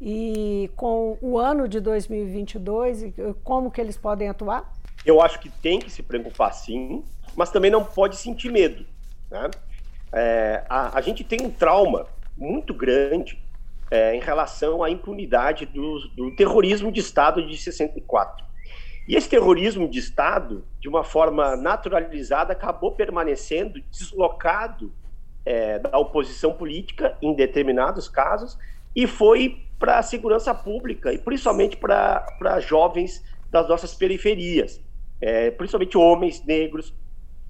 e 0.00 0.70
com 0.76 1.18
o 1.20 1.38
ano 1.38 1.66
de 1.66 1.80
2022 1.80 3.02
e 3.02 3.14
como 3.42 3.70
que 3.70 3.80
eles 3.80 3.96
podem 3.96 4.28
atuar? 4.28 4.72
Eu 5.04 5.20
acho 5.20 5.40
que 5.40 5.48
tem 5.48 5.78
que 5.78 5.90
se 5.90 6.02
preocupar 6.02 6.52
sim, 6.52 7.02
mas 7.34 7.50
também 7.50 7.70
não 7.70 7.84
pode 7.84 8.16
sentir 8.16 8.50
medo. 8.52 8.84
Né? 9.30 9.50
É, 10.12 10.64
a, 10.68 10.98
a, 10.98 11.00
gente 11.00 11.22
tem 11.22 11.40
um 11.42 11.50
trauma 11.50 12.06
muito 12.38 12.72
grande 12.72 13.38
é, 13.90 14.14
em 14.14 14.20
relação 14.20 14.82
à 14.82 14.90
impunidade 14.90 15.66
do, 15.66 16.08
do 16.14 16.30
terrorismo 16.36 16.92
de 16.92 17.00
Estado 17.00 17.44
de 17.46 17.56
64. 17.56 18.46
E 19.08 19.16
esse 19.16 19.28
terrorismo 19.28 19.88
de 19.88 19.98
Estado, 19.98 20.64
de 20.78 20.88
uma 20.88 21.02
forma 21.02 21.56
naturalizada, 21.56 22.52
acabou 22.52 22.92
permanecendo 22.92 23.80
deslocado 23.90 24.92
é, 25.44 25.78
da 25.78 25.98
oposição 25.98 26.52
política 26.52 27.16
em 27.22 27.34
determinados 27.34 28.06
casos 28.06 28.58
e 28.94 29.06
foi 29.06 29.62
para 29.78 29.98
a 29.98 30.02
segurança 30.02 30.54
pública 30.54 31.12
e 31.12 31.18
principalmente 31.18 31.76
para 31.76 32.60
jovens 32.60 33.24
das 33.50 33.66
nossas 33.66 33.94
periferias, 33.94 34.80
é, 35.20 35.50
principalmente 35.52 35.96
homens 35.96 36.44
negros 36.44 36.94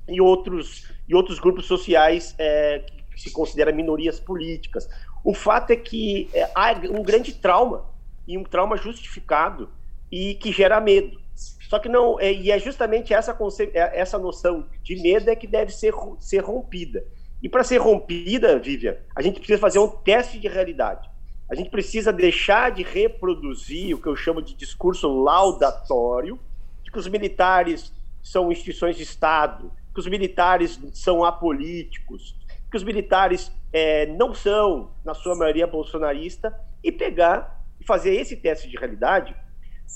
e 0.09 0.21
outros, 0.21 0.89
e 1.09 1.15
outros 1.15 1.41
grupos 1.41 1.67
sociais 1.67 2.37
é, 2.39 2.85
se 3.21 3.31
consideram 3.31 3.75
minorias 3.75 4.21
políticas. 4.21 4.89
O 5.25 5.35
fato 5.35 5.71
é 5.71 5.77
que 5.77 6.29
é, 6.33 6.51
há 6.55 6.73
um 6.91 7.03
grande 7.03 7.33
trauma, 7.35 7.85
e 8.27 8.37
um 8.37 8.45
trauma 8.45 8.77
justificado, 8.77 9.71
e 10.11 10.35
que 10.35 10.53
gera 10.53 10.81
medo. 10.81 11.21
Só 11.69 11.79
que 11.79 11.89
não, 11.89 12.19
é, 12.19 12.33
e 12.33 12.51
é 12.51 12.59
justamente 12.59 13.13
essa, 13.13 13.37
é, 13.75 14.01
essa 14.01 14.19
noção 14.19 14.67
de 14.83 14.97
medo 14.97 15.31
é 15.31 15.37
que 15.37 15.47
deve 15.47 15.73
ser, 15.73 15.95
ser 16.19 16.39
rompida. 16.39 17.05
E 17.43 17.49
para 17.49 17.63
ser 17.63 17.79
rompida, 17.79 18.59
Vivian, 18.59 18.97
a 19.15 19.23
gente 19.23 19.39
precisa 19.39 19.61
fazer 19.61 19.79
um 19.79 19.89
teste 19.89 20.39
de 20.39 20.49
realidade. 20.49 21.09
A 21.49 21.55
gente 21.55 21.71
precisa 21.71 22.13
deixar 22.13 22.71
de 22.73 22.83
reproduzir 22.83 23.95
o 23.95 24.01
que 24.01 24.09
eu 24.09 24.17
chamo 24.17 24.43
de 24.43 24.55
discurso 24.55 25.09
laudatório, 25.09 26.39
de 26.83 26.91
que 26.91 26.99
os 26.99 27.09
militares 27.09 27.93
são 28.23 28.51
instituições 28.53 28.97
de 28.97 29.03
Estado, 29.03 29.73
que 29.95 30.01
os 30.01 30.07
militares 30.07 30.79
são 30.93 31.25
apolíticos, 31.25 32.37
que 32.71 32.77
os 32.77 32.85
militares 32.85 33.53
é, 33.73 34.07
não 34.07 34.35
são, 34.35 34.91
na 35.05 35.15
sua 35.15 35.35
maioria, 35.35 35.67
bolsonarista, 35.67 36.55
e 36.83 36.93
pegar 36.93 37.65
e 37.81 37.85
fazer 37.85 38.15
esse 38.15 38.37
teste 38.37 38.69
de 38.69 38.77
realidade 38.77 39.35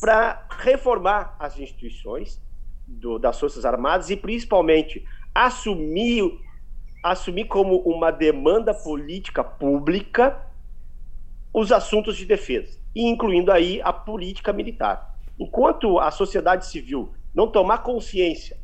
para 0.00 0.46
reformar 0.58 1.36
as 1.38 1.58
instituições 1.58 2.40
do, 2.86 3.18
das 3.18 3.38
Forças 3.38 3.64
Armadas 3.64 4.10
e, 4.10 4.16
principalmente, 4.16 5.04
assumir, 5.34 6.38
assumir 7.02 7.44
como 7.46 7.76
uma 7.80 8.10
demanda 8.10 8.74
política 8.74 9.44
pública 9.44 10.46
os 11.52 11.70
assuntos 11.70 12.16
de 12.16 12.24
defesa, 12.24 12.78
incluindo 12.94 13.52
aí 13.52 13.80
a 13.82 13.92
política 13.92 14.52
militar. 14.52 15.18
Enquanto 15.38 15.98
a 15.98 16.10
sociedade 16.10 16.66
civil 16.66 17.12
não 17.34 17.48
tomar 17.48 17.78
consciência 17.78 18.56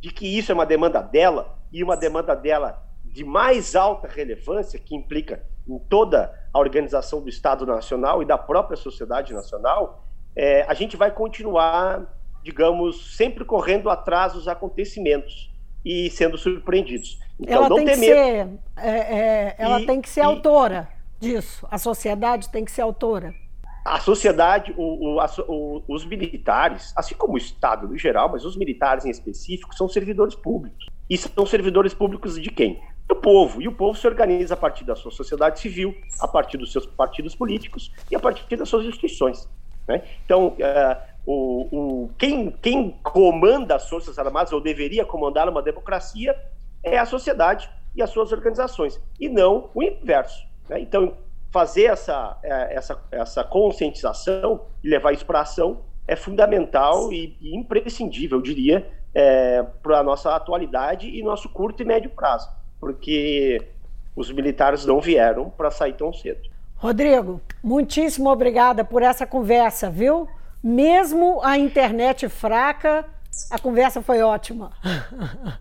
de 0.00 0.10
que 0.10 0.26
isso 0.26 0.50
é 0.50 0.54
uma 0.54 0.66
demanda 0.66 1.00
dela 1.00 1.58
e 1.72 1.82
uma 1.82 1.96
demanda 1.96 2.34
dela 2.34 2.82
de 3.12 3.24
mais 3.24 3.76
alta 3.76 4.08
relevância, 4.08 4.78
que 4.78 4.96
implica 4.96 5.44
em 5.68 5.78
toda 5.78 6.32
a 6.52 6.58
organização 6.58 7.20
do 7.20 7.28
Estado 7.28 7.66
Nacional 7.66 8.22
e 8.22 8.26
da 8.26 8.38
própria 8.38 8.76
sociedade 8.76 9.32
nacional, 9.32 10.04
é, 10.34 10.62
a 10.62 10.74
gente 10.74 10.96
vai 10.96 11.10
continuar, 11.10 12.04
digamos, 12.42 13.16
sempre 13.16 13.44
correndo 13.44 13.90
atrás 13.90 14.32
dos 14.32 14.48
acontecimentos 14.48 15.52
e 15.84 16.10
sendo 16.10 16.38
surpreendidos. 16.38 17.18
Então, 17.38 17.64
ela 17.64 17.76
tem 17.76 17.86
que 17.86 17.96
ser, 17.96 18.48
é, 18.76 18.88
é, 18.88 19.54
ela 19.58 19.80
e, 19.80 19.86
tem 19.86 20.00
que 20.00 20.08
ser 20.08 20.20
e, 20.20 20.24
autora 20.24 20.88
disso. 21.20 21.66
A 21.70 21.78
sociedade 21.78 22.48
tem 22.50 22.64
que 22.64 22.70
ser 22.70 22.82
autora. 22.82 23.34
A 23.84 23.98
sociedade, 23.98 24.72
o, 24.76 25.14
o, 25.14 25.20
a, 25.20 25.26
o, 25.48 25.82
os 25.88 26.04
militares, 26.04 26.92
assim 26.96 27.16
como 27.16 27.34
o 27.34 27.38
Estado 27.38 27.88
no 27.88 27.98
geral, 27.98 28.28
mas 28.30 28.44
os 28.44 28.56
militares 28.56 29.04
em 29.04 29.10
específico, 29.10 29.74
são 29.74 29.88
servidores 29.88 30.36
públicos. 30.36 30.86
E 31.10 31.18
são 31.18 31.44
servidores 31.44 31.92
públicos 31.92 32.40
de 32.40 32.50
quem? 32.50 32.80
Do 33.12 33.16
povo. 33.16 33.60
E 33.60 33.68
o 33.68 33.72
povo 33.72 33.94
se 33.98 34.06
organiza 34.06 34.54
a 34.54 34.56
partir 34.56 34.84
da 34.84 34.96
sua 34.96 35.10
sociedade 35.10 35.60
civil, 35.60 35.94
a 36.18 36.26
partir 36.26 36.56
dos 36.56 36.72
seus 36.72 36.86
partidos 36.86 37.34
políticos 37.34 37.92
e 38.10 38.16
a 38.16 38.18
partir 38.18 38.56
das 38.56 38.66
suas 38.66 38.86
instituições. 38.86 39.46
Né? 39.86 40.02
Então, 40.24 40.48
uh, 40.48 40.96
o, 41.26 42.04
o, 42.04 42.10
quem, 42.16 42.50
quem 42.62 42.98
comanda 43.02 43.76
as 43.76 43.86
Forças 43.86 44.18
Armadas, 44.18 44.50
ou 44.50 44.62
deveria 44.62 45.04
comandar 45.04 45.46
uma 45.46 45.60
democracia, 45.60 46.34
é 46.82 46.96
a 46.96 47.04
sociedade 47.04 47.68
e 47.94 48.00
as 48.00 48.08
suas 48.08 48.32
organizações, 48.32 48.98
e 49.20 49.28
não 49.28 49.68
o 49.74 49.82
inverso. 49.82 50.42
Né? 50.66 50.80
Então, 50.80 51.14
fazer 51.50 51.84
essa, 51.84 52.38
é, 52.42 52.76
essa, 52.76 52.98
essa 53.10 53.44
conscientização 53.44 54.62
e 54.82 54.88
levar 54.88 55.12
isso 55.12 55.26
para 55.26 55.42
ação 55.42 55.82
é 56.08 56.16
fundamental 56.16 57.12
e, 57.12 57.36
e 57.42 57.54
imprescindível, 57.54 58.38
eu 58.38 58.42
diria, 58.42 58.90
é, 59.14 59.62
para 59.82 59.98
a 59.98 60.02
nossa 60.02 60.34
atualidade 60.34 61.10
e 61.10 61.22
nosso 61.22 61.50
curto 61.50 61.82
e 61.82 61.84
médio 61.84 62.08
prazo, 62.08 62.48
porque 62.82 63.64
os 64.16 64.28
militares 64.32 64.84
não 64.84 65.00
vieram 65.00 65.48
para 65.48 65.70
sair 65.70 65.92
tão 65.92 66.12
cedo. 66.12 66.50
Rodrigo, 66.74 67.40
muitíssimo 67.62 68.28
obrigada 68.28 68.84
por 68.84 69.04
essa 69.04 69.24
conversa, 69.24 69.88
viu? 69.88 70.28
Mesmo 70.60 71.40
a 71.44 71.56
internet 71.56 72.28
fraca, 72.28 73.04
a 73.48 73.56
conversa 73.56 74.02
foi 74.02 74.20
ótima. 74.20 74.72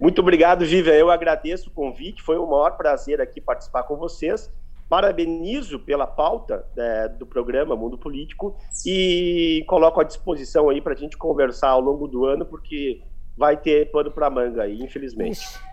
Muito 0.00 0.20
obrigado, 0.20 0.64
Vivian. 0.64 0.94
Eu 0.94 1.10
agradeço 1.10 1.68
o 1.68 1.72
convite. 1.72 2.22
Foi 2.22 2.38
um 2.38 2.46
maior 2.46 2.76
prazer 2.76 3.20
aqui 3.20 3.40
participar 3.40 3.82
com 3.82 3.96
vocês. 3.96 4.48
Parabenizo 4.88 5.80
pela 5.80 6.06
pauta 6.06 6.64
né, 6.76 7.08
do 7.08 7.26
programa 7.26 7.74
Mundo 7.74 7.98
Político 7.98 8.56
e 8.86 9.64
coloco 9.66 10.00
à 10.00 10.04
disposição 10.04 10.70
aí 10.70 10.80
para 10.80 10.92
a 10.92 10.96
gente 10.96 11.18
conversar 11.18 11.70
ao 11.70 11.80
longo 11.80 12.06
do 12.06 12.24
ano, 12.24 12.46
porque 12.46 13.02
vai 13.36 13.56
ter 13.56 13.90
pano 13.90 14.12
para 14.12 14.30
manga 14.30 14.62
aí, 14.62 14.80
infelizmente. 14.80 15.40
Ixi, 15.40 15.71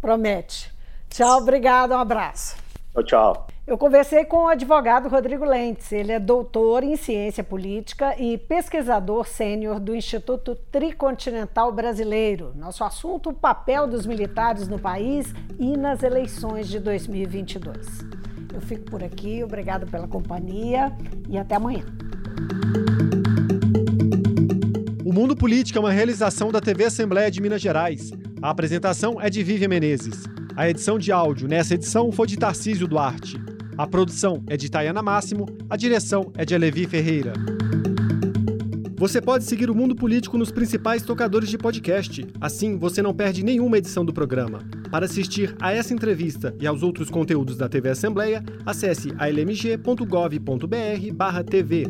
promete. 0.00 0.72
Tchau, 1.08 1.38
obrigado, 1.38 1.92
um 1.92 1.98
abraço. 1.98 2.56
Tchau, 2.92 3.04
tchau. 3.04 3.46
Eu 3.66 3.78
conversei 3.78 4.24
com 4.24 4.44
o 4.44 4.48
advogado 4.48 5.08
Rodrigo 5.08 5.44
Lentes. 5.44 5.92
Ele 5.92 6.10
é 6.10 6.18
doutor 6.18 6.82
em 6.82 6.96
ciência 6.96 7.44
política 7.44 8.20
e 8.20 8.36
pesquisador 8.36 9.28
sênior 9.28 9.78
do 9.78 9.94
Instituto 9.94 10.56
Tricontinental 10.72 11.70
Brasileiro. 11.70 12.52
Nosso 12.56 12.82
assunto: 12.82 13.30
o 13.30 13.32
papel 13.32 13.86
dos 13.86 14.06
militares 14.06 14.66
no 14.66 14.78
país 14.78 15.32
e 15.56 15.76
nas 15.76 16.02
eleições 16.02 16.68
de 16.68 16.80
2022. 16.80 18.00
Eu 18.52 18.60
fico 18.60 18.90
por 18.90 19.04
aqui, 19.04 19.44
obrigado 19.44 19.86
pela 19.86 20.08
companhia 20.08 20.92
e 21.28 21.38
até 21.38 21.54
amanhã. 21.54 21.84
O 25.04 25.12
Mundo 25.12 25.36
Político 25.36 25.78
é 25.78 25.80
uma 25.80 25.92
realização 25.92 26.50
da 26.50 26.60
TV 26.60 26.84
Assembleia 26.86 27.30
de 27.30 27.40
Minas 27.40 27.60
Gerais. 27.60 28.10
A 28.42 28.50
apresentação 28.50 29.20
é 29.20 29.28
de 29.28 29.42
Vivian 29.42 29.68
Menezes. 29.68 30.24
A 30.56 30.66
edição 30.68 30.98
de 30.98 31.12
áudio 31.12 31.46
nessa 31.46 31.74
edição 31.74 32.10
foi 32.10 32.26
de 32.26 32.38
Tarcísio 32.38 32.88
Duarte. 32.88 33.38
A 33.76 33.86
produção 33.86 34.42
é 34.46 34.56
de 34.56 34.70
Tayana 34.70 35.02
Máximo, 35.02 35.44
a 35.68 35.76
direção 35.76 36.32
é 36.34 36.46
de 36.46 36.54
Alevi 36.54 36.86
Ferreira. 36.86 37.34
Você 38.96 39.20
pode 39.20 39.44
seguir 39.44 39.70
o 39.70 39.74
Mundo 39.74 39.94
Político 39.94 40.38
nos 40.38 40.50
principais 40.50 41.02
tocadores 41.02 41.50
de 41.50 41.58
podcast. 41.58 42.26
Assim, 42.40 42.78
você 42.78 43.02
não 43.02 43.12
perde 43.12 43.44
nenhuma 43.44 43.76
edição 43.76 44.06
do 44.06 44.12
programa. 44.12 44.60
Para 44.90 45.04
assistir 45.04 45.54
a 45.60 45.70
essa 45.72 45.92
entrevista 45.92 46.56
e 46.58 46.66
aos 46.66 46.82
outros 46.82 47.10
conteúdos 47.10 47.58
da 47.58 47.68
TV 47.68 47.90
Assembleia, 47.90 48.42
acesse 48.64 49.12
almg.gov.br/tv. 49.18 51.84